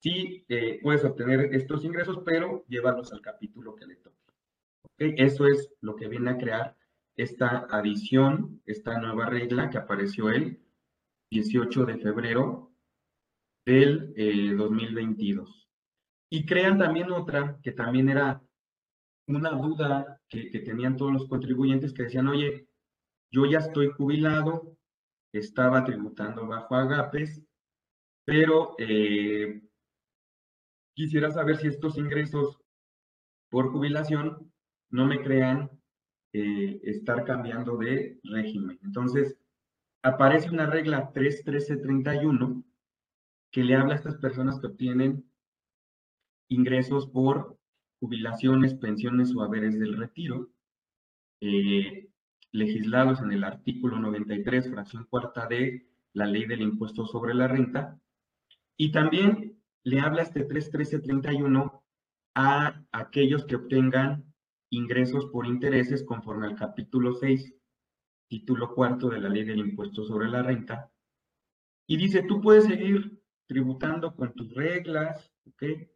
[0.00, 4.16] sí eh, puedes obtener estos ingresos, pero llévalos al capítulo que le toque.
[4.96, 6.78] Eso es lo que viene a crear
[7.14, 10.58] esta adición, esta nueva regla que apareció el
[11.30, 12.72] 18 de febrero
[13.66, 15.50] del 2022.
[15.50, 15.76] Eh,
[16.30, 18.42] y crean también otra que también era
[19.26, 22.67] una duda que, que tenían todos los contribuyentes que decían, oye,
[23.30, 24.76] yo ya estoy jubilado,
[25.32, 27.42] estaba tributando bajo agapes,
[28.24, 29.62] pero eh,
[30.94, 32.58] quisiera saber si estos ingresos
[33.50, 34.52] por jubilación
[34.90, 35.70] no me crean
[36.32, 38.78] eh, estar cambiando de régimen.
[38.82, 39.36] Entonces,
[40.02, 42.64] aparece una regla 31331
[43.50, 45.24] que le habla a estas personas que obtienen
[46.50, 47.58] ingresos por
[48.00, 50.50] jubilaciones, pensiones o haberes del retiro.
[51.40, 52.08] Eh,
[52.52, 57.98] legislados en el artículo 93, fracción cuarta de la ley del impuesto sobre la renta.
[58.76, 61.82] Y también le habla este 31331
[62.34, 64.24] a aquellos que obtengan
[64.70, 67.54] ingresos por intereses conforme al capítulo 6,
[68.28, 70.90] título cuarto de la ley del impuesto sobre la renta.
[71.86, 75.32] Y dice, tú puedes seguir tributando con tus reglas.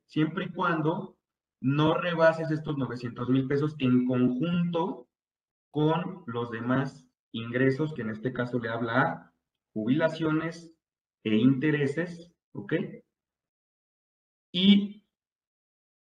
[0.06, 1.18] Siempre y cuando
[1.60, 5.06] no rebases estos 900 mil pesos en conjunto
[5.72, 9.32] con los demás ingresos, que en este caso le habla a
[9.72, 10.72] jubilaciones
[11.24, 12.74] e intereses, ¿ok?
[14.52, 15.02] Y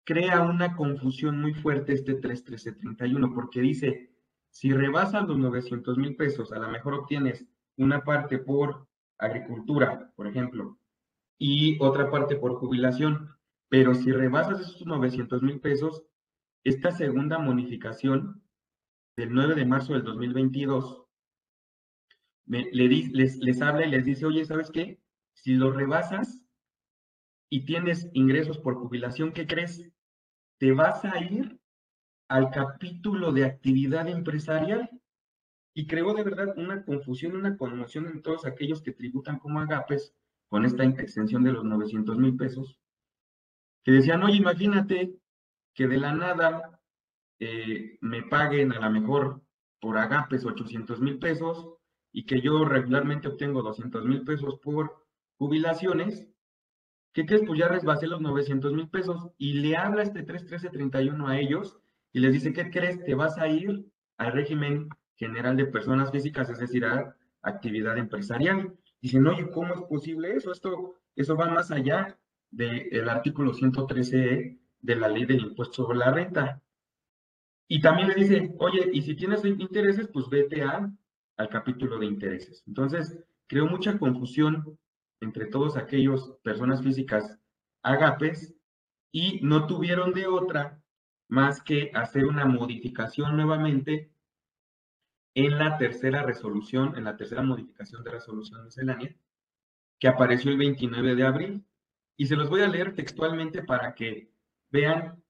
[0.05, 4.11] crea una confusión muy fuerte este 31331, porque dice,
[4.51, 7.46] si rebasas los 900 mil pesos, a lo mejor obtienes
[7.77, 10.77] una parte por agricultura, por ejemplo,
[11.38, 13.31] y otra parte por jubilación,
[13.68, 16.03] pero si rebasas esos 900 mil pesos,
[16.64, 18.42] esta segunda modificación
[19.16, 21.05] del 9 de marzo del 2022,
[22.46, 25.01] les, les habla y les dice, oye, ¿sabes qué?
[25.35, 26.44] Si lo rebasas
[27.51, 29.90] y tienes ingresos por jubilación, ¿qué crees?
[30.59, 31.61] Te vas a ir
[32.29, 34.88] al capítulo de actividad empresarial.
[35.75, 40.14] Y creo de verdad una confusión, una conmoción en todos aquellos que tributan como agapes
[40.48, 42.79] con esta extensión de los 900 mil pesos,
[43.83, 45.14] que decían, oye, imagínate
[45.75, 46.71] que de la nada
[47.44, 49.42] eh, me paguen a lo mejor
[49.81, 51.74] por agapes 800 mil pesos
[52.12, 55.05] y que yo regularmente obtengo 200 mil pesos por
[55.38, 56.28] jubilaciones,
[57.12, 57.42] ¿qué crees?
[57.44, 61.81] Pues ya resbasé los 900 mil pesos y le habla este 31331 a ellos
[62.12, 63.02] y les dice, ¿qué crees?
[63.02, 63.87] Te vas a ir
[64.18, 68.72] al régimen general de personas físicas, es decir, a actividad empresarial.
[69.00, 70.52] Dicen, oye, ¿cómo es posible eso?
[70.52, 72.16] Esto, eso va más allá
[72.52, 76.62] del artículo 113E de la ley del impuesto sobre la renta.
[77.72, 80.92] Y también le dice, oye, y si tienes intereses, pues vete a,
[81.38, 82.62] al capítulo de intereses.
[82.66, 84.78] Entonces, creó mucha confusión
[85.22, 87.38] entre todos aquellos personas físicas
[87.82, 88.54] agapes
[89.11, 90.82] y no tuvieron de otra
[91.28, 94.12] más que hacer una modificación nuevamente
[95.35, 99.16] en la tercera resolución, en la tercera modificación de resolución miscelánea,
[99.98, 101.64] que apareció el 29 de abril.
[102.18, 104.30] Y se los voy a leer textualmente para que
[104.70, 105.21] vean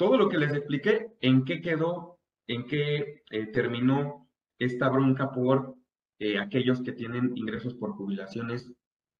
[0.00, 5.76] todo lo que les expliqué, en qué quedó, en qué eh, terminó esta bronca por
[6.18, 8.72] eh, aquellos que tienen ingresos por jubilaciones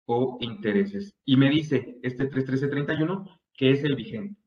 [0.06, 1.14] o intereses.
[1.26, 4.40] Y me dice este 31331 que es el vigente.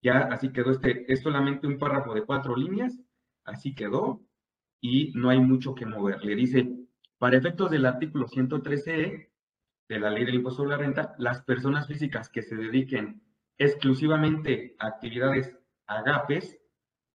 [0.00, 2.98] Ya así quedó este, es solamente un párrafo de cuatro líneas,
[3.44, 4.22] así quedó
[4.80, 6.24] y no hay mucho que mover.
[6.24, 6.66] Le dice,
[7.18, 9.28] para efectos del artículo 113E
[9.90, 13.20] de la ley del impuesto sobre la renta, las personas físicas que se dediquen
[13.58, 15.54] exclusivamente a actividades
[15.86, 16.58] agapes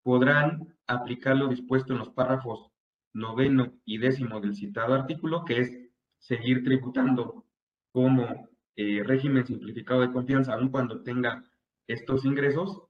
[0.04, 2.72] podrán aplicar lo dispuesto en los párrafos
[3.14, 5.78] noveno y décimo del citado artículo, que es
[6.20, 7.46] seguir tributando
[7.92, 11.44] como eh, régimen simplificado de confianza, aun cuando tenga
[11.88, 12.84] estos ingresos,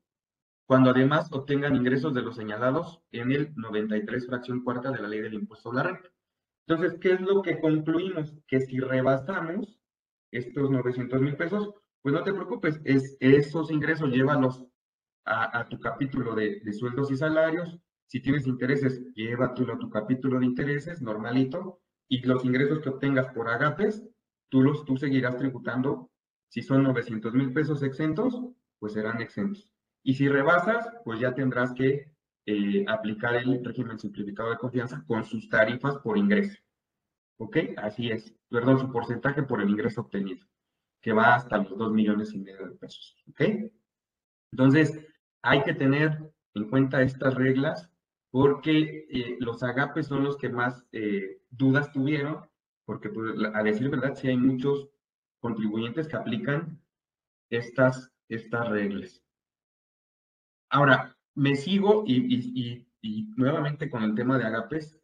[0.66, 5.22] cuando además obtengan ingresos de los señalados en el 93 fracción cuarta de la ley
[5.22, 6.10] del impuesto a la renta.
[6.68, 8.34] Entonces, ¿qué es lo que concluimos?
[8.48, 9.80] Que si rebasamos
[10.32, 14.66] estos 900 mil pesos, pues no te preocupes, es, esos ingresos llévalos
[15.28, 17.78] a, tu capítulo de, sueldos y salarios.
[18.06, 21.82] Si tienes intereses, llévatelo a tu capítulo de intereses, normalito.
[22.08, 24.08] Y los ingresos que obtengas por agapes,
[24.50, 26.10] tú, los, tú seguirás tributando.
[26.50, 28.42] Si son 900 mil pesos exentos,
[28.80, 29.74] pues serán exentos.
[30.04, 32.14] Y si rebasas, pues ya tendrás que
[32.46, 36.58] eh, aplicar el régimen simplificado de confianza con sus tarifas por ingreso.
[37.40, 37.58] ¿Ok?
[37.76, 38.34] Así es.
[38.50, 40.48] Perdón, su porcentaje por el ingreso obtenido,
[41.02, 43.18] que va hasta los 2 millones y medio de pesos.
[43.30, 43.42] ¿Ok?
[44.54, 44.98] Entonces,
[45.48, 47.90] hay que tener en cuenta estas reglas
[48.32, 52.46] porque eh, los agapes son los que más eh, dudas tuvieron,
[52.86, 54.90] porque pues, a decir verdad, sí hay muchos
[55.40, 56.82] contribuyentes que aplican
[57.50, 59.24] estas estas reglas.
[60.70, 62.86] Ahora, me sigo y,
[63.38, 65.00] nuevamente con el tema de agapes.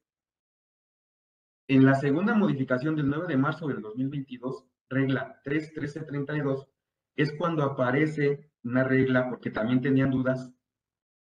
[1.70, 6.68] En la segunda modificación del 9 de marzo del 2022, regla 3.1332,
[7.16, 10.52] es cuando aparece una regla, porque también tenían dudas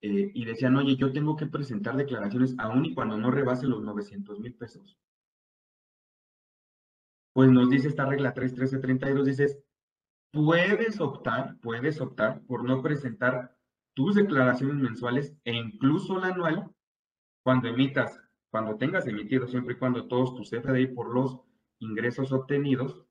[0.03, 3.83] eh, y decían, oye, yo tengo que presentar declaraciones aún y cuando no rebase los
[3.83, 4.97] 900 mil pesos.
[7.33, 9.59] Pues nos dice esta regla 3.1332, dices,
[10.33, 13.57] puedes optar, puedes optar por no presentar
[13.95, 16.71] tus declaraciones mensuales e incluso la anual
[17.43, 21.41] cuando emitas, cuando tengas emitido, siempre y cuando todos tus CFDI por los
[21.79, 23.07] ingresos obtenidos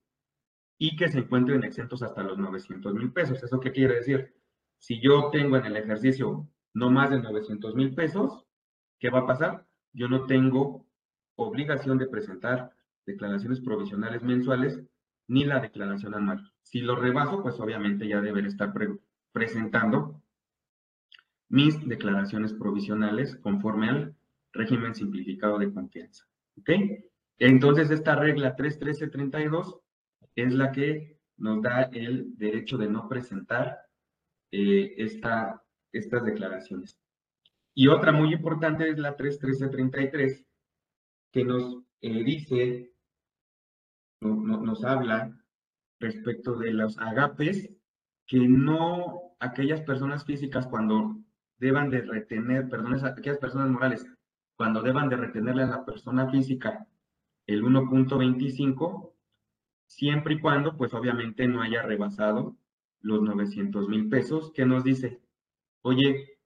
[0.78, 3.42] y que se encuentren exentos hasta los 900 mil pesos.
[3.42, 4.34] ¿Eso qué quiere decir?
[4.78, 8.46] Si yo tengo en el ejercicio no más de 900 mil pesos,
[8.98, 9.66] ¿qué va a pasar?
[9.92, 10.86] Yo no tengo
[11.36, 12.72] obligación de presentar
[13.06, 14.80] declaraciones provisionales mensuales
[15.28, 16.52] ni la declaración anual.
[16.62, 18.72] Si lo rebaso, pues obviamente ya deberé estar
[19.32, 20.22] presentando
[21.48, 24.16] mis declaraciones provisionales conforme al
[24.52, 26.26] régimen simplificado de confianza.
[26.58, 26.70] ¿Ok?
[27.38, 29.80] Entonces, esta regla 31332
[30.34, 33.80] es la que nos da el derecho de no presentar
[34.50, 36.98] eh, esta, estas declaraciones.
[37.74, 40.46] Y otra muy importante es la 31333,
[41.32, 42.92] que nos eh, dice
[44.20, 45.38] nos habla
[46.00, 47.70] respecto de los agapes,
[48.26, 51.16] que no aquellas personas físicas cuando
[51.58, 54.06] deban de retener, perdón, aquellas personas morales,
[54.56, 56.86] cuando deban de retenerle a la persona física
[57.46, 59.12] el 1.25,
[59.86, 62.56] siempre y cuando, pues obviamente no haya rebasado
[63.00, 65.20] los 900 mil pesos, que nos dice,
[65.82, 66.38] oye,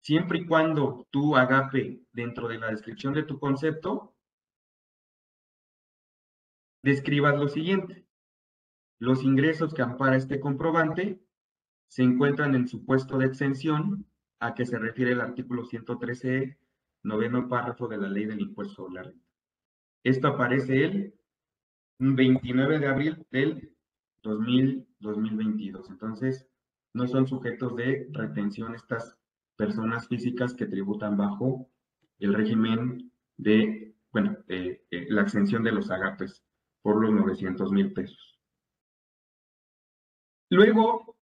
[0.00, 4.14] siempre y cuando tú agape dentro de la descripción de tu concepto,
[6.82, 8.06] describas lo siguiente.
[8.98, 11.20] Los ingresos que ampara este comprobante
[11.88, 14.06] se encuentran en su puesto de exención
[14.40, 16.58] a que se refiere el artículo 113,
[17.02, 19.26] noveno párrafo de la ley del impuesto sobre la renta.
[20.02, 21.14] Esto aparece el
[21.98, 23.72] 29 de abril del
[24.22, 25.90] 2022.
[25.90, 26.48] Entonces,
[26.92, 29.18] no son sujetos de retención estas
[29.56, 31.68] personas físicas que tributan bajo
[32.18, 36.44] el régimen de, bueno, la exención de los agapes
[36.82, 38.38] por los 900 mil pesos.
[40.50, 41.16] Luego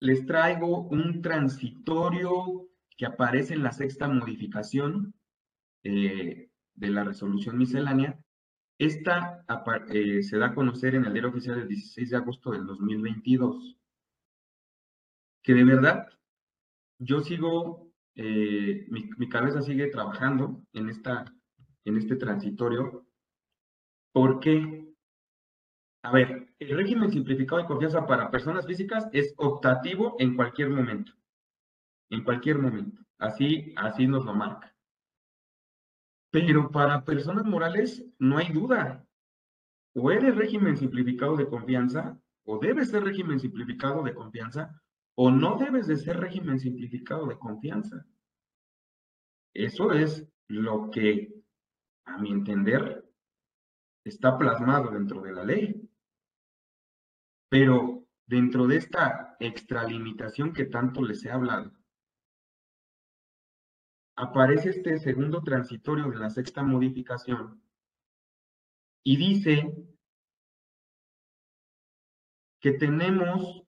[0.00, 5.14] les traigo un transitorio que aparece en la sexta modificación
[5.82, 8.21] eh, de la resolución miscelánea,
[8.84, 9.44] esta
[9.90, 13.76] eh, se da a conocer en el diario oficial del 16 de agosto del 2022.
[15.42, 16.08] Que de verdad,
[16.98, 21.24] yo sigo, eh, mi, cabeza sigue trabajando en, esta,
[21.84, 23.06] en este transitorio,
[24.12, 24.92] porque,
[26.02, 31.12] a ver, el régimen simplificado de confianza para personas físicas es optativo en cualquier momento.
[32.10, 33.00] En cualquier momento.
[33.18, 34.71] Así, así nos lo marca.
[36.32, 39.06] Pero para personas morales no hay duda.
[39.94, 44.82] O eres régimen simplificado de confianza, o debes ser régimen simplificado de confianza,
[45.14, 48.06] o no debes de ser régimen simplificado de confianza.
[49.52, 51.34] Eso es lo que,
[52.06, 53.04] a mi entender,
[54.02, 55.86] está plasmado dentro de la ley.
[57.50, 61.72] Pero dentro de esta extralimitación que tanto les he hablado,
[64.22, 67.60] aparece este segundo transitorio de la sexta modificación
[69.04, 69.74] y dice
[72.60, 73.64] que tenemos,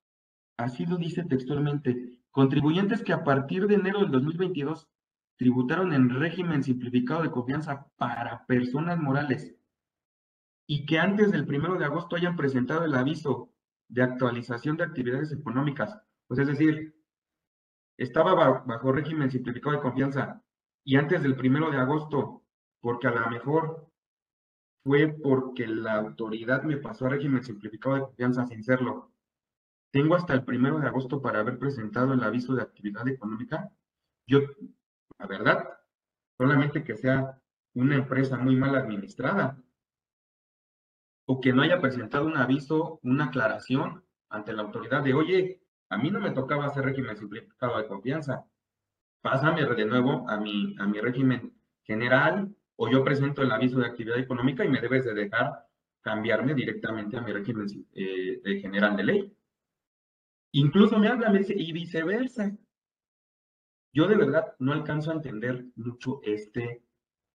[0.56, 4.88] así lo dice textualmente, contribuyentes que a partir de enero del 2022
[5.36, 9.56] tributaron en régimen simplificado de confianza para personas morales
[10.68, 13.52] y que antes del primero de agosto hayan presentado el aviso
[13.88, 15.98] de actualización de actividades económicas.
[16.28, 16.94] Pues es decir,
[17.98, 20.43] estaba bajo régimen simplificado de confianza
[20.84, 22.42] y antes del primero de agosto,
[22.80, 23.90] porque a lo mejor
[24.84, 29.10] fue porque la autoridad me pasó a régimen simplificado de confianza sin serlo.
[29.90, 33.72] Tengo hasta el primero de agosto para haber presentado el aviso de actividad económica.
[34.26, 34.40] Yo,
[35.18, 35.68] la verdad,
[36.36, 37.40] solamente que sea
[37.74, 39.58] una empresa muy mal administrada
[41.26, 45.96] o que no haya presentado un aviso, una aclaración ante la autoridad de, oye, a
[45.96, 48.44] mí no me tocaba hacer régimen simplificado de confianza.
[49.24, 51.50] Pásame de nuevo a mi, a mi régimen
[51.82, 55.66] general o yo presento el aviso de actividad económica y me debes de dejar
[56.02, 59.36] cambiarme directamente a mi régimen eh, general de ley.
[60.52, 62.54] Incluso me habla, me dice, y viceversa.
[63.94, 66.84] Yo de verdad no alcanzo a entender mucho este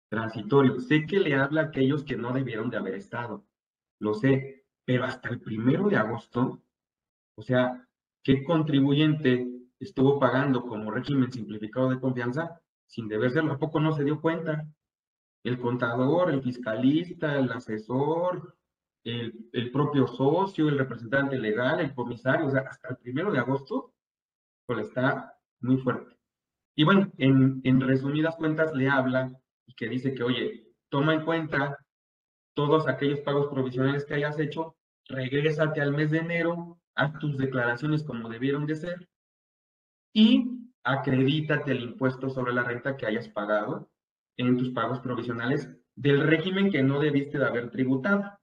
[0.09, 0.80] transitorio.
[0.80, 3.47] Sé que le habla a aquellos que no debieron de haber estado,
[4.01, 6.61] lo sé, pero hasta el primero de agosto,
[7.37, 7.87] o sea,
[8.26, 13.39] ¿Qué contribuyente estuvo pagando como régimen simplificado de confianza sin deber?
[13.39, 14.66] ¿A poco no se dio cuenta?
[15.45, 18.57] El contador, el fiscalista, el asesor,
[19.05, 23.95] el, propio socio, el representante legal, el comisario, o sea, hasta el primero de agosto,
[24.66, 26.16] pues está muy fuerte.
[26.74, 29.33] Y bueno, en, en resumidas cuentas le habla
[29.66, 31.79] y que dice que, oye, toma en cuenta
[32.55, 34.77] todos aquellos pagos provisionales que hayas hecho,
[35.09, 39.09] regrésate al mes de enero, haz tus declaraciones como debieron de ser
[40.17, 43.91] y acredítate el impuesto sobre la renta que hayas pagado
[44.39, 48.39] en tus pagos provisionales del régimen que no debiste de haber tributado.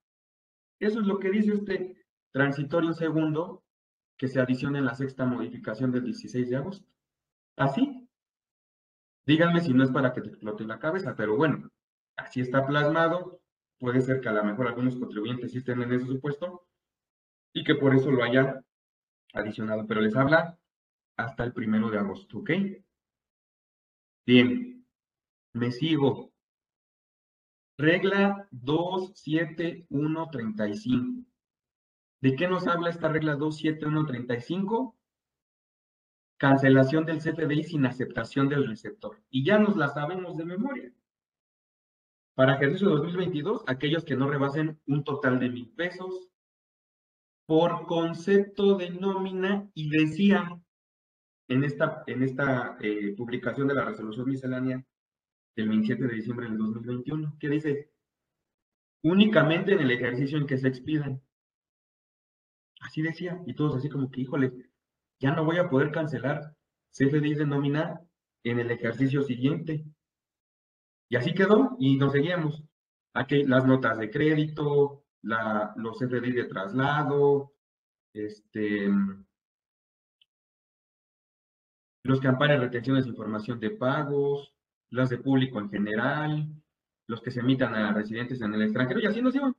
[0.79, 3.63] Eso es lo que dice este transitorio segundo
[4.19, 6.87] que se adiciona en la sexta modificación del 16 de agosto.
[7.57, 8.07] Así.
[9.25, 11.71] Díganme si no es para que te explote la cabeza, pero bueno,
[12.17, 13.41] así está plasmado.
[13.79, 16.67] Puede ser que a lo mejor algunos contribuyentes sí estén en ese supuesto,
[17.51, 18.61] y que por eso lo haya
[19.33, 20.59] adicionado, pero les habla
[21.17, 22.51] hasta el primero de agosto, ¿ok?
[24.25, 24.85] Bien,
[25.53, 26.31] me sigo.
[27.77, 31.25] Regla 27135.
[32.21, 34.95] ¿De qué nos habla esta regla 27135?
[36.37, 39.21] Cancelación del CFDI sin aceptación del receptor.
[39.29, 40.93] Y ya nos la sabemos de memoria.
[42.35, 46.29] Para ejercicio 2022, aquellos que no rebasen un total de mil pesos,
[47.45, 50.57] por concepto de nómina y decía
[51.53, 54.83] en esta, en esta eh, publicación de la resolución miscelánea
[55.55, 57.91] del 27 de diciembre del 2021, que dice,
[59.03, 61.21] únicamente en el ejercicio en que se expidan.
[62.81, 64.51] Así decía, y todos así como que, híjole,
[65.19, 66.55] ya no voy a poder cancelar
[66.91, 68.01] CFDI de nómina
[68.43, 69.85] en el ejercicio siguiente.
[71.09, 72.63] Y así quedó, y nos seguíamos.
[73.13, 77.53] Aquí las notas de crédito, los FDI de traslado,
[78.13, 78.89] este,
[82.03, 84.53] los que amparan retenciones de información de pagos,
[84.89, 86.47] las de público en general,
[87.07, 89.55] los que se emitan a residentes en el extranjero, y así nos iban.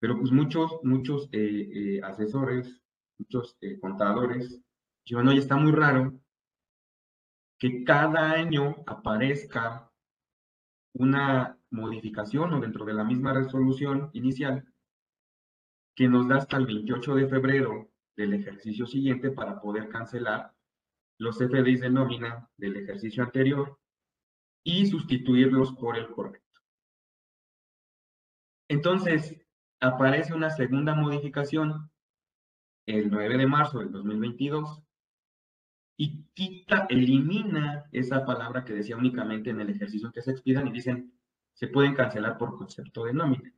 [0.00, 2.80] Pero pues muchos, muchos eh, eh, asesores,
[3.18, 4.60] muchos eh, contadores,
[5.04, 6.20] dijeron, oye, está muy raro
[7.58, 9.90] que cada año aparezca
[10.94, 14.64] una modificación o dentro de la misma resolución inicial
[15.96, 20.54] que nos da hasta el 28 de febrero del ejercicio siguiente para poder cancelar
[21.18, 23.78] los FDIs de nómina del ejercicio anterior
[24.64, 26.60] y sustituirlos por el correcto.
[28.68, 29.36] Entonces,
[29.80, 31.90] aparece una segunda modificación
[32.86, 34.82] el 9 de marzo del 2022
[35.96, 40.72] y quita, elimina esa palabra que decía únicamente en el ejercicio que se expidan y
[40.72, 41.12] dicen,
[41.54, 43.52] se pueden cancelar por concepto de nómina.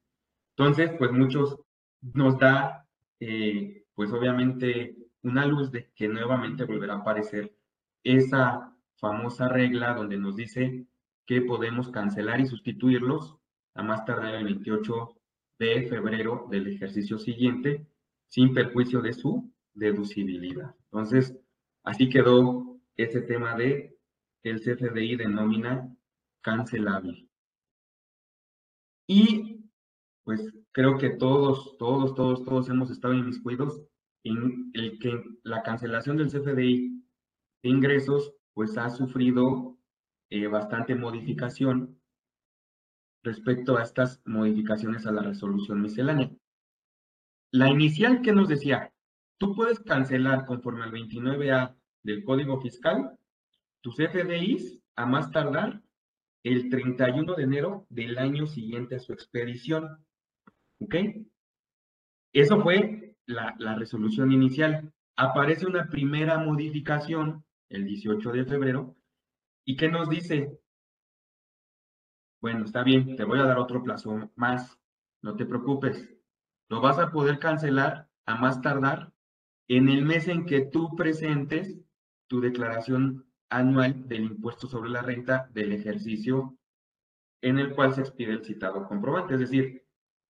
[0.56, 1.58] Entonces, pues muchos
[2.00, 2.88] nos da,
[3.20, 7.54] eh, pues obviamente, una luz de que nuevamente volverá a aparecer
[8.02, 10.86] esa famosa regla donde nos dice
[11.26, 13.36] que podemos cancelar y sustituirlos
[13.74, 15.16] a más tardar el 28
[15.58, 17.86] de febrero del ejercicio siguiente
[18.28, 20.74] sin perjuicio de su deducibilidad.
[20.84, 21.36] Entonces,
[21.84, 23.96] así quedó ese tema de
[24.42, 25.94] el CFDI de nómina
[26.40, 27.28] cancelable.
[29.06, 29.60] Y
[30.24, 33.82] pues creo que todos, todos, todos, todos hemos estado inmiscuidos
[34.24, 37.02] en el que la cancelación del CFDI
[37.62, 39.78] de ingresos pues ha sufrido
[40.28, 42.00] eh, bastante modificación
[43.22, 46.30] respecto a estas modificaciones a la resolución miscelánea.
[47.52, 48.92] La inicial que nos decía,
[49.38, 53.18] tú puedes cancelar conforme al 29A del Código Fiscal
[53.80, 55.82] tus FDIs a más tardar
[56.42, 60.04] el 31 de enero del año siguiente a su expedición.
[60.80, 60.94] ¿Ok?
[62.32, 64.92] Eso fue la, resolución inicial.
[65.16, 68.96] Aparece una primera modificación el 18 de febrero
[69.64, 70.58] y que nos dice,
[72.40, 74.78] bueno, está bien, te voy a dar otro plazo más,
[75.22, 76.08] no te preocupes.
[76.68, 79.12] Lo vas a poder cancelar a más tardar
[79.68, 81.78] en el mes en que tú presentes
[82.28, 86.56] tu declaración anual del impuesto sobre la renta del ejercicio
[87.42, 89.34] en el cual se expide el citado comprobante.
[89.34, 89.84] Es decir,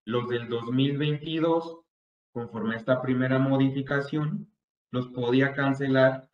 [0.04, 1.79] los del 2022,
[2.32, 4.50] conforme a esta primera modificación,
[4.90, 6.28] los podía cancelar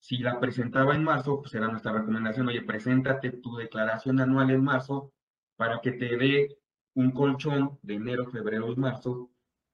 [0.00, 4.62] si la presentaba en marzo, pues era nuestra recomendación, oye, preséntate tu declaración anual en
[4.62, 5.12] marzo
[5.56, 6.58] para que te dé
[6.94, 9.30] un colchón de enero, febrero y marzo,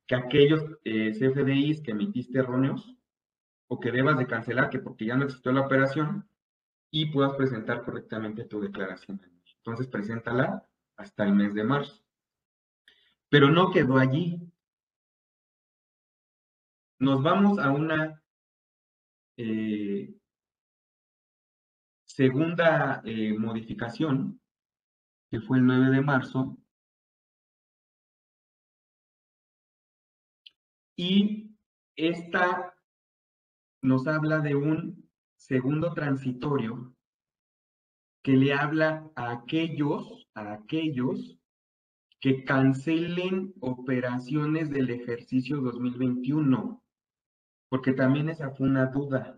[0.06, 2.96] que aquellos eh, CFDIs que emitiste erróneos
[3.68, 6.28] o que debas de cancelar, que porque ya no existió la operación,
[6.90, 9.20] y puedas presentar correctamente tu declaración.
[9.56, 10.64] Entonces, preséntala
[10.96, 12.04] hasta el mes de marzo.
[13.28, 14.40] Pero no quedó allí.
[17.00, 18.22] Nos vamos a una
[19.36, 20.14] eh,
[22.04, 24.40] segunda eh, modificación,
[25.30, 26.56] que fue el 9 de marzo,
[30.96, 31.56] y
[31.96, 32.74] esta
[33.82, 36.94] nos habla de un segundo transitorio
[38.22, 41.38] que le habla a aquellos, a aquellos
[42.20, 46.83] que cancelen operaciones del ejercicio 2021
[47.74, 49.36] porque también esa fue una duda.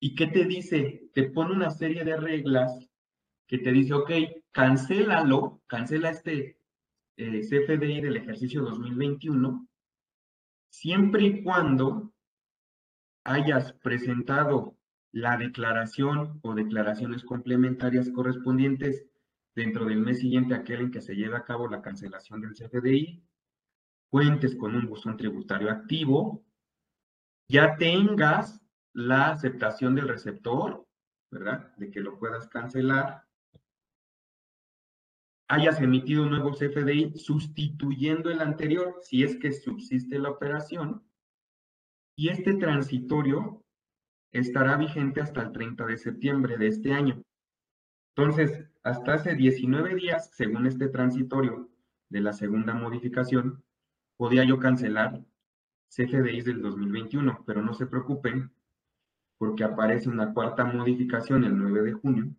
[0.00, 1.10] ¿Y qué te dice?
[1.14, 2.76] Te pone una serie de reglas
[3.46, 4.10] que te dice, ok,
[4.50, 6.58] cancélalo, cancela este
[7.16, 9.68] eh, CFDI del ejercicio 2021,
[10.70, 12.12] siempre y cuando
[13.22, 14.76] hayas presentado
[15.12, 19.06] la declaración o declaraciones complementarias correspondientes
[19.54, 23.22] dentro del mes siguiente aquel en que se lleve a cabo la cancelación del CFDI,
[24.10, 26.44] cuentes con un buzón tributario activo,
[27.52, 28.62] ya tengas
[28.94, 30.86] la aceptación del receptor,
[31.30, 31.74] ¿verdad?
[31.76, 33.26] De que lo puedas cancelar.
[35.48, 41.04] Hayas emitido un nuevo CFDI sustituyendo el anterior, si es que subsiste la operación.
[42.16, 43.62] Y este transitorio
[44.32, 47.22] estará vigente hasta el 30 de septiembre de este año.
[48.16, 51.68] Entonces, hasta hace 19 días, según este transitorio
[52.08, 53.62] de la segunda modificación,
[54.16, 55.22] podía yo cancelar
[55.94, 58.50] CFDIs del 2021, pero no se preocupen
[59.38, 62.34] porque aparece una cuarta modificación el 9 de junio.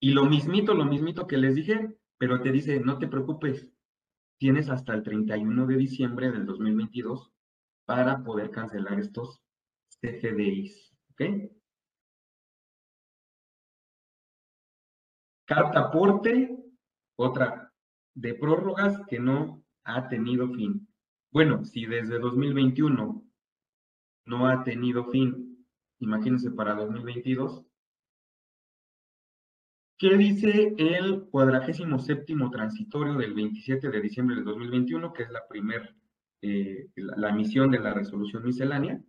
[0.00, 3.72] Y lo mismito, lo mismito que les dije, pero te dice, no te preocupes,
[4.38, 7.32] tienes hasta el 31 de diciembre del 2022
[7.84, 9.42] para poder cancelar estos
[10.00, 10.96] CFDIs.
[11.10, 11.22] ¿Ok?
[15.46, 16.56] Carta aporte,
[17.16, 17.72] otra
[18.14, 20.87] de prórrogas que no ha tenido fin.
[21.30, 23.22] Bueno, si desde 2021
[24.24, 25.66] no ha tenido fin,
[25.98, 27.64] imagínense para 2022.
[29.98, 35.46] ¿Qué dice el cuadragésimo séptimo transitorio del 27 de diciembre del 2021, que es la
[35.48, 35.94] primera,
[36.40, 39.02] eh, la, misión de la resolución miscelánea?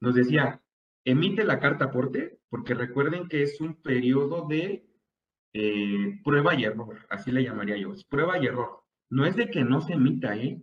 [0.00, 0.62] Nos decía,
[1.04, 4.86] emite la carta aporte, porque recuerden que es un periodo de
[5.52, 8.84] eh, prueba y error, así le llamaría yo, es prueba y error.
[9.10, 10.62] No es de que no se emita, ¿eh?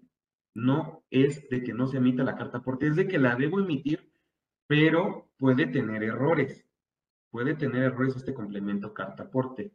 [0.53, 3.59] No es de que no se emita la carta aporte, es de que la debo
[3.59, 4.11] emitir,
[4.67, 6.65] pero puede tener errores.
[7.29, 9.73] Puede tener errores este complemento carta aporte.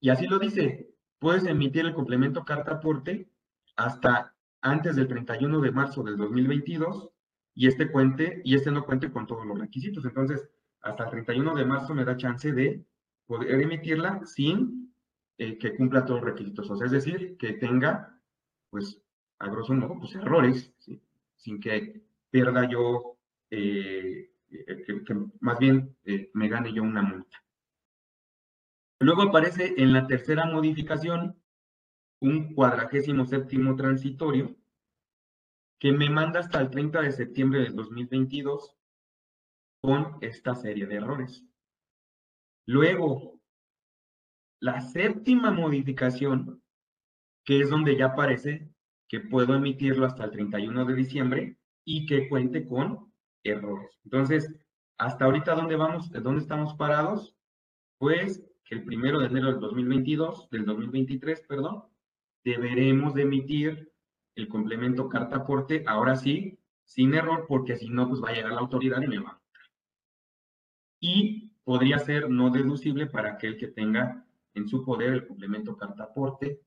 [0.00, 3.30] Y así lo dice, puedes emitir el complemento carta aporte
[3.76, 7.10] hasta antes del 31 de marzo del 2022
[7.54, 10.04] y este cuente y este no cuente con todos los requisitos.
[10.04, 10.48] Entonces,
[10.80, 12.84] hasta el 31 de marzo me da chance de
[13.26, 14.94] poder emitirla sin
[15.38, 16.70] eh, que cumpla todos los requisitos.
[16.70, 18.20] O sea, es decir, que tenga,
[18.70, 19.03] pues,
[19.38, 20.72] a grosso modo, pues errores,
[21.36, 23.18] sin que pierda yo,
[23.50, 27.42] eh, que, que, más bien eh, me gane yo una multa.
[29.00, 31.36] Luego aparece en la tercera modificación
[32.20, 34.56] un cuadragésimo séptimo transitorio
[35.78, 38.74] que me manda hasta el 30 de septiembre del 2022
[39.82, 41.44] con esta serie de errores.
[42.66, 43.38] Luego,
[44.60, 46.62] la séptima modificación,
[47.44, 48.73] que es donde ya aparece
[49.08, 53.98] que puedo emitirlo hasta el 31 de diciembre y que cuente con errores.
[54.04, 54.52] Entonces,
[54.98, 56.10] hasta ahorita, ¿dónde vamos?
[56.10, 57.36] ¿Dónde estamos parados?
[57.98, 61.84] Pues que el primero de enero del 2022, del 2023, perdón,
[62.44, 63.92] deberemos de emitir
[64.36, 68.52] el complemento carta aporte, ahora sí, sin error, porque si no, pues va a llegar
[68.52, 69.42] la autoridad y me va a
[71.00, 76.04] Y podría ser no deducible para aquel que tenga en su poder el complemento carta
[76.04, 76.60] aporte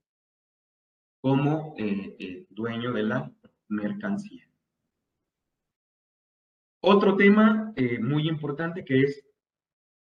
[1.21, 3.31] como eh, dueño de la
[3.67, 4.47] mercancía.
[6.81, 9.25] Otro tema eh, muy importante que es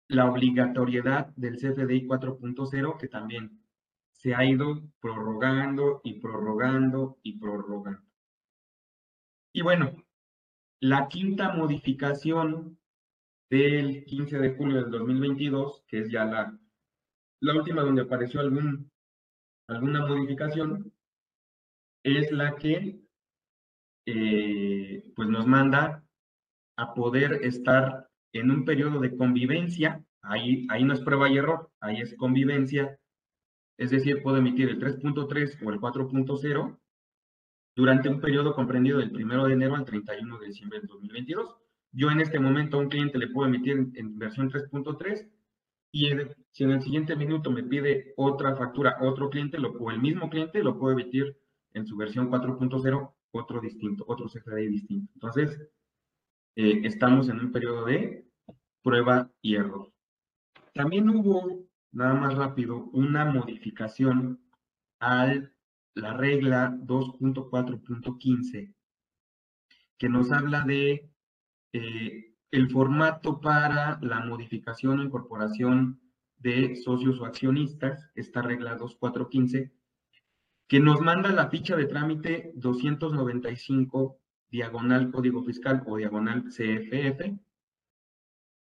[0.08, 3.60] la obligatoriedad del CFDI 4.0, que también
[4.12, 8.04] se ha ido prorrogando y prorrogando y prorrogando.
[9.54, 9.96] Y bueno,
[10.80, 12.78] la quinta modificación
[13.50, 16.60] del 15 de julio del 2022, que es ya la,
[17.40, 18.92] la última donde apareció algún,
[19.68, 20.94] alguna modificación,
[22.06, 23.02] es la que
[24.06, 26.04] eh, pues nos manda
[26.78, 31.72] a poder estar en un periodo de convivencia, ahí, ahí no es prueba y error,
[31.80, 33.00] ahí es convivencia,
[33.78, 36.80] es decir, puedo emitir el 3.3 o el 4.0
[37.76, 41.56] durante un periodo comprendido del 1 de enero al 31 de diciembre del 2022.
[41.92, 45.28] Yo en este momento a un cliente le puedo emitir en, versión 3.3
[45.92, 46.10] y
[46.52, 50.30] si en el siguiente minuto me pide otra factura, otro cliente lo, o el mismo
[50.30, 51.36] cliente lo puedo emitir
[51.76, 55.12] en su versión 4.0, otro distinto, otro CFDI distinto.
[55.14, 55.62] Entonces,
[56.56, 58.26] eh, estamos en un periodo de
[58.82, 59.92] prueba y error.
[60.74, 64.42] También hubo, nada más rápido, una modificación
[65.00, 65.34] a
[65.94, 68.74] la regla 2.4.15
[69.98, 71.10] que nos habla de
[71.74, 76.02] eh, el formato para la modificación o incorporación
[76.38, 79.72] de socios o accionistas, esta regla 2.4.15,
[80.68, 87.38] que nos manda la ficha de trámite 295 diagonal código fiscal o diagonal CFF,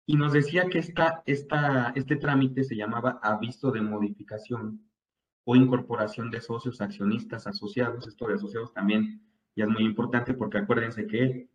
[0.09, 4.89] y nos decía que esta, este trámite se llamaba aviso de modificación
[5.45, 8.07] o incorporación de socios, accionistas, asociados.
[8.07, 9.21] Esto de asociados también
[9.57, 11.49] ya es muy importante porque acuérdense que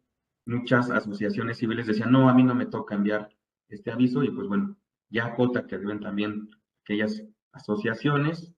[0.46, 3.30] muchas asociaciones civiles decían, no, a mí no me toca enviar
[3.70, 4.76] este aviso y pues bueno,
[5.10, 6.50] ya cota que deben también
[6.84, 7.24] aquellas
[7.54, 8.54] asociaciones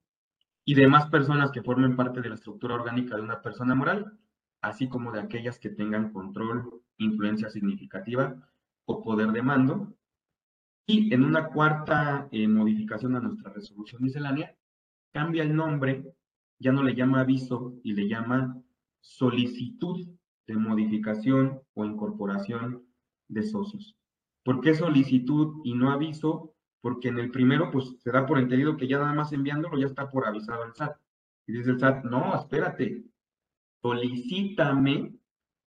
[0.64, 4.18] y demás personas que formen parte de la estructura orgánica de una persona moral,
[4.62, 8.34] así como de aquellas que tengan control, influencia significativa
[8.86, 9.94] o poder de mando.
[10.86, 14.54] Y en una cuarta eh, modificación a nuestra resolución miscelánea,
[15.12, 16.14] cambia el nombre,
[16.58, 18.56] ya no le llama aviso y le llama
[19.00, 20.08] solicitud
[20.46, 22.82] de modificación o incorporación
[23.28, 23.96] de socios.
[24.42, 26.53] ¿Por qué solicitud y no aviso?
[26.84, 29.86] Porque en el primero, pues se da por entendido que ya nada más enviándolo ya
[29.86, 30.94] está por avisado al SAT.
[31.46, 33.06] Y dice el SAT, no, espérate,
[33.80, 35.14] solicítame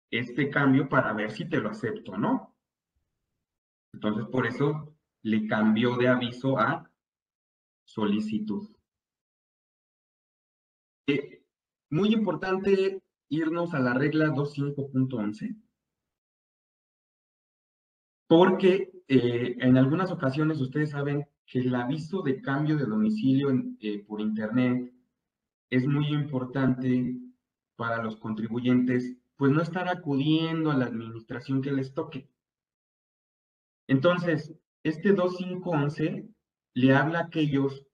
[0.09, 2.55] este cambio para ver si te lo acepto o no.
[3.93, 6.89] Entonces, por eso le cambió de aviso a
[7.83, 8.69] solicitud.
[11.07, 11.43] Eh,
[11.89, 15.61] muy importante irnos a la regla 25.11,
[18.29, 23.49] porque eh, en algunas ocasiones ustedes saben que el aviso de cambio de domicilio
[23.81, 24.89] eh, por Internet
[25.69, 27.17] es muy importante
[27.75, 32.29] para los contribuyentes, pues no estar acudiendo a la administración que les toque.
[33.89, 36.29] Entonces, este 2511
[36.75, 37.85] le habla a aquellos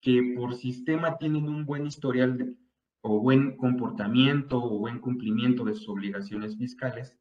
[0.00, 2.54] que por sistema tienen un buen historial de,
[3.00, 7.18] o buen comportamiento o buen cumplimiento de sus obligaciones fiscales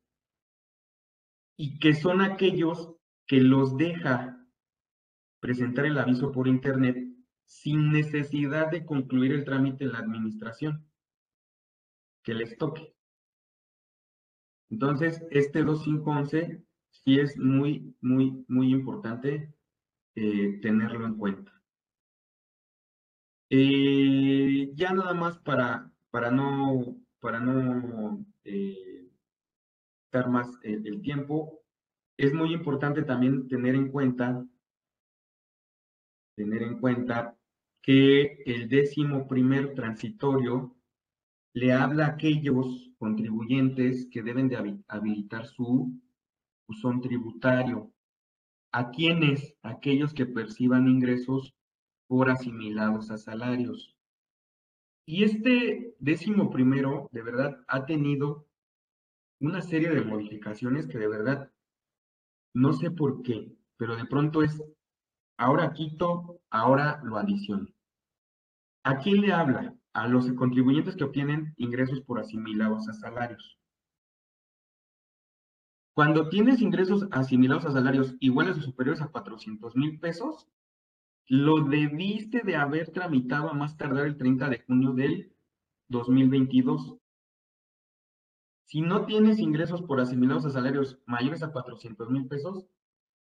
[1.57, 3.00] y que son aquellos
[3.31, 4.45] que los deja
[5.39, 6.97] presentar el aviso por internet
[7.45, 10.85] sin necesidad de concluir el trámite en la administración
[12.23, 12.93] que les toque.
[14.69, 19.53] Entonces, este 2511 sí es muy, muy, muy importante
[20.15, 21.53] eh, tenerlo en cuenta.
[23.49, 29.09] Eh, ya nada más para, para no, para no eh,
[30.11, 31.60] dar más el, tiempo,
[32.17, 34.45] es muy importante también tener en cuenta,
[36.35, 37.37] tener en cuenta
[37.81, 40.75] que el décimo primer transitorio
[41.53, 45.91] le habla a aquellos contribuyentes que deben de habilitar su
[46.67, 47.91] buzón tributario.
[48.71, 49.55] ¿A quiénes?
[49.63, 51.53] Aquellos que perciban ingresos
[52.07, 53.95] por asimilados a salarios.
[55.05, 58.47] Y este décimo primero, de verdad, ha tenido
[59.39, 61.50] una serie de modificaciones que de verdad
[62.53, 64.61] no sé por qué, pero de pronto es,
[65.37, 67.67] ahora quito, ahora lo adiciono.
[68.83, 69.75] ¿A quién le habla?
[69.93, 73.57] A los contribuyentes que obtienen ingresos por asimilados a salarios.
[75.93, 80.47] Cuando tienes ingresos asimilados a salarios iguales o superiores a 400 mil pesos,
[81.27, 85.35] lo debiste de haber tramitado a más tardar el 30 de junio del
[85.89, 86.97] 2022.
[88.71, 92.65] Si no tienes ingresos por asimilados a salarios mayores a 400 mil pesos,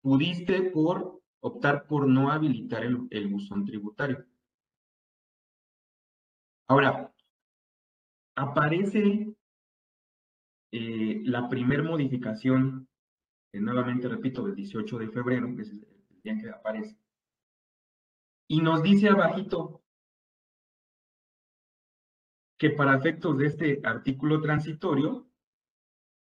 [0.03, 4.27] pudiste por optar por no habilitar el, buzón tributario.
[6.67, 7.15] Ahora,
[8.35, 9.33] aparece
[10.73, 12.89] eh, la primer modificación,
[13.53, 16.99] nuevamente repito, del 18 de febrero, que es el día que aparece,
[18.49, 19.85] y nos dice abajito
[22.59, 25.28] que para efectos de este artículo transitorio,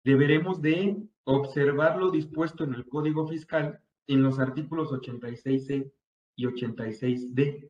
[0.03, 5.91] deberemos de observar lo dispuesto en el Código Fiscal en los artículos 86C
[6.35, 7.69] y 86D,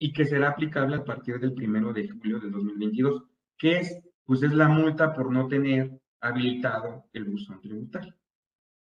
[0.00, 3.24] y que será aplicable a partir del primero de julio de 2022,
[3.58, 8.14] que es, pues es la multa por no tener habilitado el buzón tributario.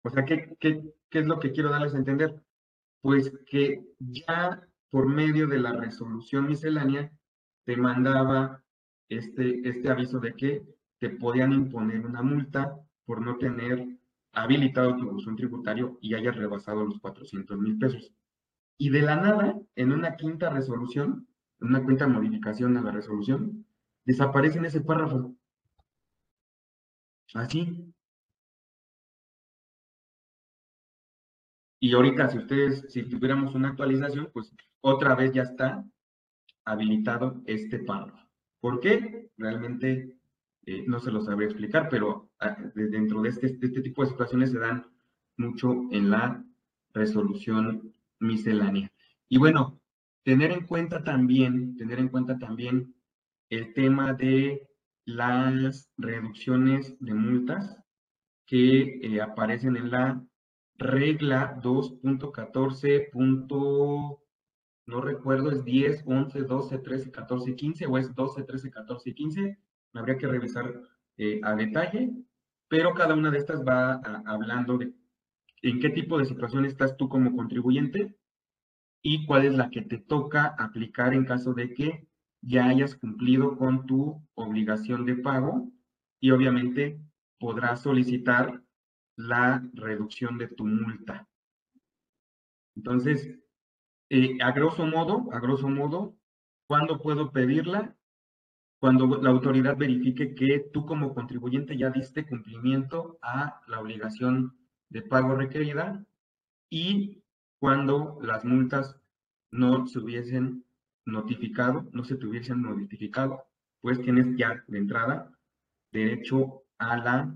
[0.03, 2.42] O sea, ¿qué, qué, qué es lo que quiero darles a entender?
[3.01, 7.12] pues que ya por medio de la resolución miscelánea
[7.64, 8.62] te mandaba
[9.09, 10.62] este, este aviso de que
[10.99, 13.86] te podían imponer una multa por no tener
[14.32, 18.12] habilitado tu buzón tributario y hayas rebasado los 400 mil pesos.
[18.76, 21.26] Y de la nada, en una quinta resolución,
[21.61, 23.66] en una quinta modificación a la resolución,
[24.05, 25.34] desaparece en ese párrafo.
[27.34, 27.92] Así,
[31.80, 35.84] Y ahorita, si ustedes, si tuviéramos una actualización, pues otra vez ya está
[36.64, 38.18] habilitado este párrafo.
[38.61, 39.30] ¿Por qué?
[39.36, 40.18] Realmente
[40.71, 44.51] eh, no se lo sabría explicar, pero ah, dentro de este, este tipo de situaciones
[44.51, 44.85] se dan
[45.39, 46.45] mucho en la
[46.93, 48.93] resolución miscelánea.
[49.31, 49.81] Y bueno,
[50.25, 52.95] tener en cuenta también, tener en cuenta también
[53.49, 54.69] el tema de
[55.07, 57.79] las reducciones de multas
[58.45, 60.23] que eh, aparecen en la
[60.75, 63.09] regla 2.14.
[64.87, 69.14] No recuerdo, es 10, 11, 12, 13, 14, 15 o es 12, 13, 14 y
[69.14, 69.59] 15.
[69.95, 70.72] Habría que revisar
[71.16, 72.11] eh, a detalle,
[72.68, 73.95] pero cada una de estas va
[74.26, 74.93] hablando de
[75.62, 78.16] en qué tipo de situación estás tú como contribuyente
[79.03, 82.07] y cuál es la que te toca aplicar en caso de que
[82.41, 85.72] ya hayas cumplido con tu obligación de pago
[86.20, 87.01] y obviamente
[87.39, 88.62] podrás solicitar
[89.16, 91.28] la reducción de tu multa.
[92.76, 93.28] Entonces,
[94.11, 96.16] eh, a grosso modo, a grosso modo,
[96.68, 97.97] ¿cuándo puedo pedirla?
[98.81, 104.57] Cuando la autoridad verifique que tú como contribuyente ya diste cumplimiento a la obligación
[104.89, 106.05] de pago requerida
[106.70, 107.22] y
[107.59, 108.97] cuando las multas
[109.51, 110.64] no se hubiesen
[111.05, 113.47] notificado, no se te hubiesen notificado,
[113.81, 115.33] pues tienes ya de entrada
[115.91, 117.35] derecho a la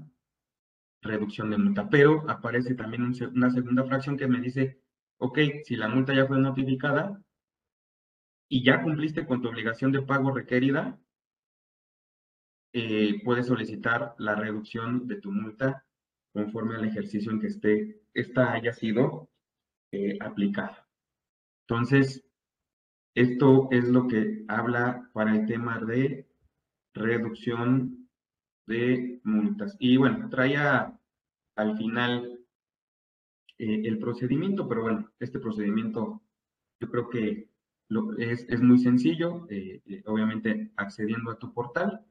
[1.00, 1.88] reducción de multa.
[1.88, 4.80] Pero aparece también una segunda fracción que me dice,
[5.18, 7.20] ok, si la multa ya fue notificada
[8.48, 10.98] y ya cumpliste con tu obligación de pago requerida,
[12.72, 15.84] eh, puedes solicitar la reducción de tu multa
[16.32, 19.28] conforme al ejercicio en que esté, esta haya sido
[19.92, 20.88] eh, aplicada.
[21.68, 22.24] Entonces,
[23.14, 26.26] esto es lo que habla para el tema de
[26.94, 28.08] reducción
[28.66, 29.76] de multas.
[29.78, 30.98] Y bueno, traía
[31.56, 32.40] al final
[33.58, 36.22] eh, el procedimiento, pero bueno, este procedimiento
[36.80, 37.48] yo creo que
[37.88, 42.04] lo, es, es, muy sencillo, eh, obviamente accediendo a tu portal,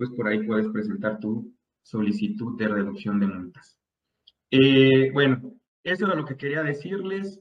[0.00, 3.78] pues por ahí puedes presentar tu solicitud de reducción de multas.
[5.12, 7.38] bueno, eso era lo que quería decirles.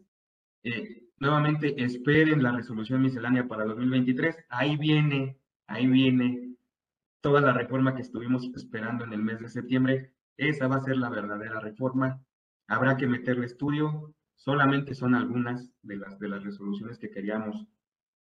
[1.20, 4.36] nuevamente, esperen la resolución miscelánea para 2023.
[4.50, 5.38] Ahí viene,
[5.68, 6.58] ahí viene
[7.22, 10.98] toda la reforma que estuvimos esperando en el mes de septiembre, esa va a ser
[10.98, 12.22] la verdadera reforma.
[12.68, 17.68] Habrá que meterle estudio, solamente son algunas de las, de las resoluciones que queríamos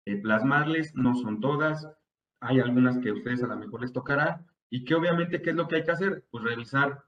[0.04, 1.88] eh, plasmarles, no son todas,
[2.46, 5.56] hay algunas que a ustedes a lo mejor les tocará, y que obviamente, ¿qué es
[5.56, 6.26] lo que hay que hacer?
[6.32, 7.04] Pues revisar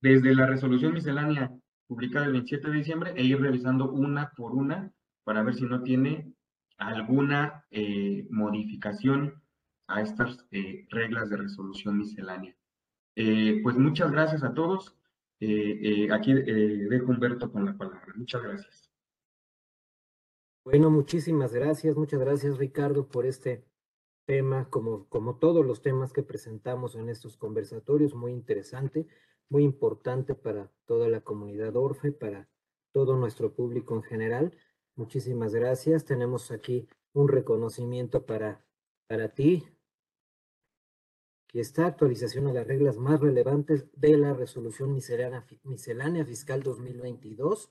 [0.00, 1.52] desde la resolución miscelánea
[1.86, 4.92] publicada el 27 de diciembre e ir revisando una por una
[5.24, 6.32] para ver si no tiene
[6.76, 9.42] alguna eh, modificación
[9.88, 12.54] a estas eh, reglas de resolución miscelánea.
[13.16, 14.94] Eh, pues muchas gracias a todos.
[16.12, 18.12] aquí dejo Humberto con la palabra.
[18.14, 18.90] Muchas gracias.
[20.64, 21.96] Bueno, muchísimas gracias.
[21.96, 23.64] Muchas gracias, Ricardo, por este
[24.28, 29.06] tema, como, como todos los temas que presentamos en estos conversatorios, muy interesante,
[29.48, 32.46] muy importante para toda la comunidad Orfe, para
[32.92, 34.54] todo nuestro público en general.
[34.96, 36.04] Muchísimas gracias.
[36.04, 38.62] Tenemos aquí un reconocimiento para,
[39.06, 39.66] para ti,
[41.46, 47.70] que está actualización a las reglas más relevantes de la resolución miscelánea, miscelánea fiscal 2022.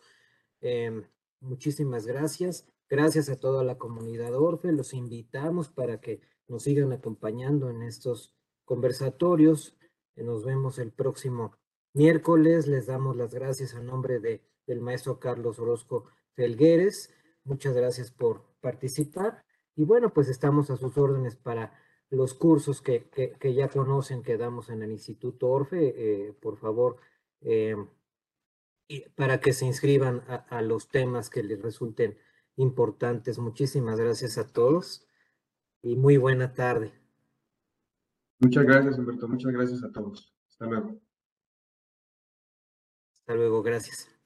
[0.62, 1.04] Em,
[1.40, 2.66] muchísimas gracias.
[2.90, 4.72] Gracias a toda la comunidad Orfe.
[4.72, 8.34] Los invitamos para que nos sigan acompañando en estos
[8.66, 9.76] conversatorios.
[10.16, 11.58] Nos vemos el próximo
[11.94, 12.68] miércoles.
[12.68, 17.14] Les damos las gracias a nombre de, del maestro Carlos Orozco Felgueres.
[17.44, 19.44] Muchas gracias por participar.
[19.76, 21.74] Y bueno, pues estamos a sus órdenes para
[22.10, 25.94] los cursos que, que, ya conocen que damos en el Instituto Orfe.
[25.98, 26.98] Eh, por favor,
[27.42, 27.76] eh,
[29.16, 32.18] para que se inscriban a, a los temas que les resulten
[32.56, 33.38] importantes.
[33.38, 35.07] Muchísimas gracias a todos
[35.82, 36.94] y muy buena tarde.
[38.40, 39.28] Muchas gracias, Humberto.
[39.28, 40.34] Muchas gracias a todos.
[40.50, 41.00] Hasta luego.
[43.16, 44.17] Hasta luego, gracias.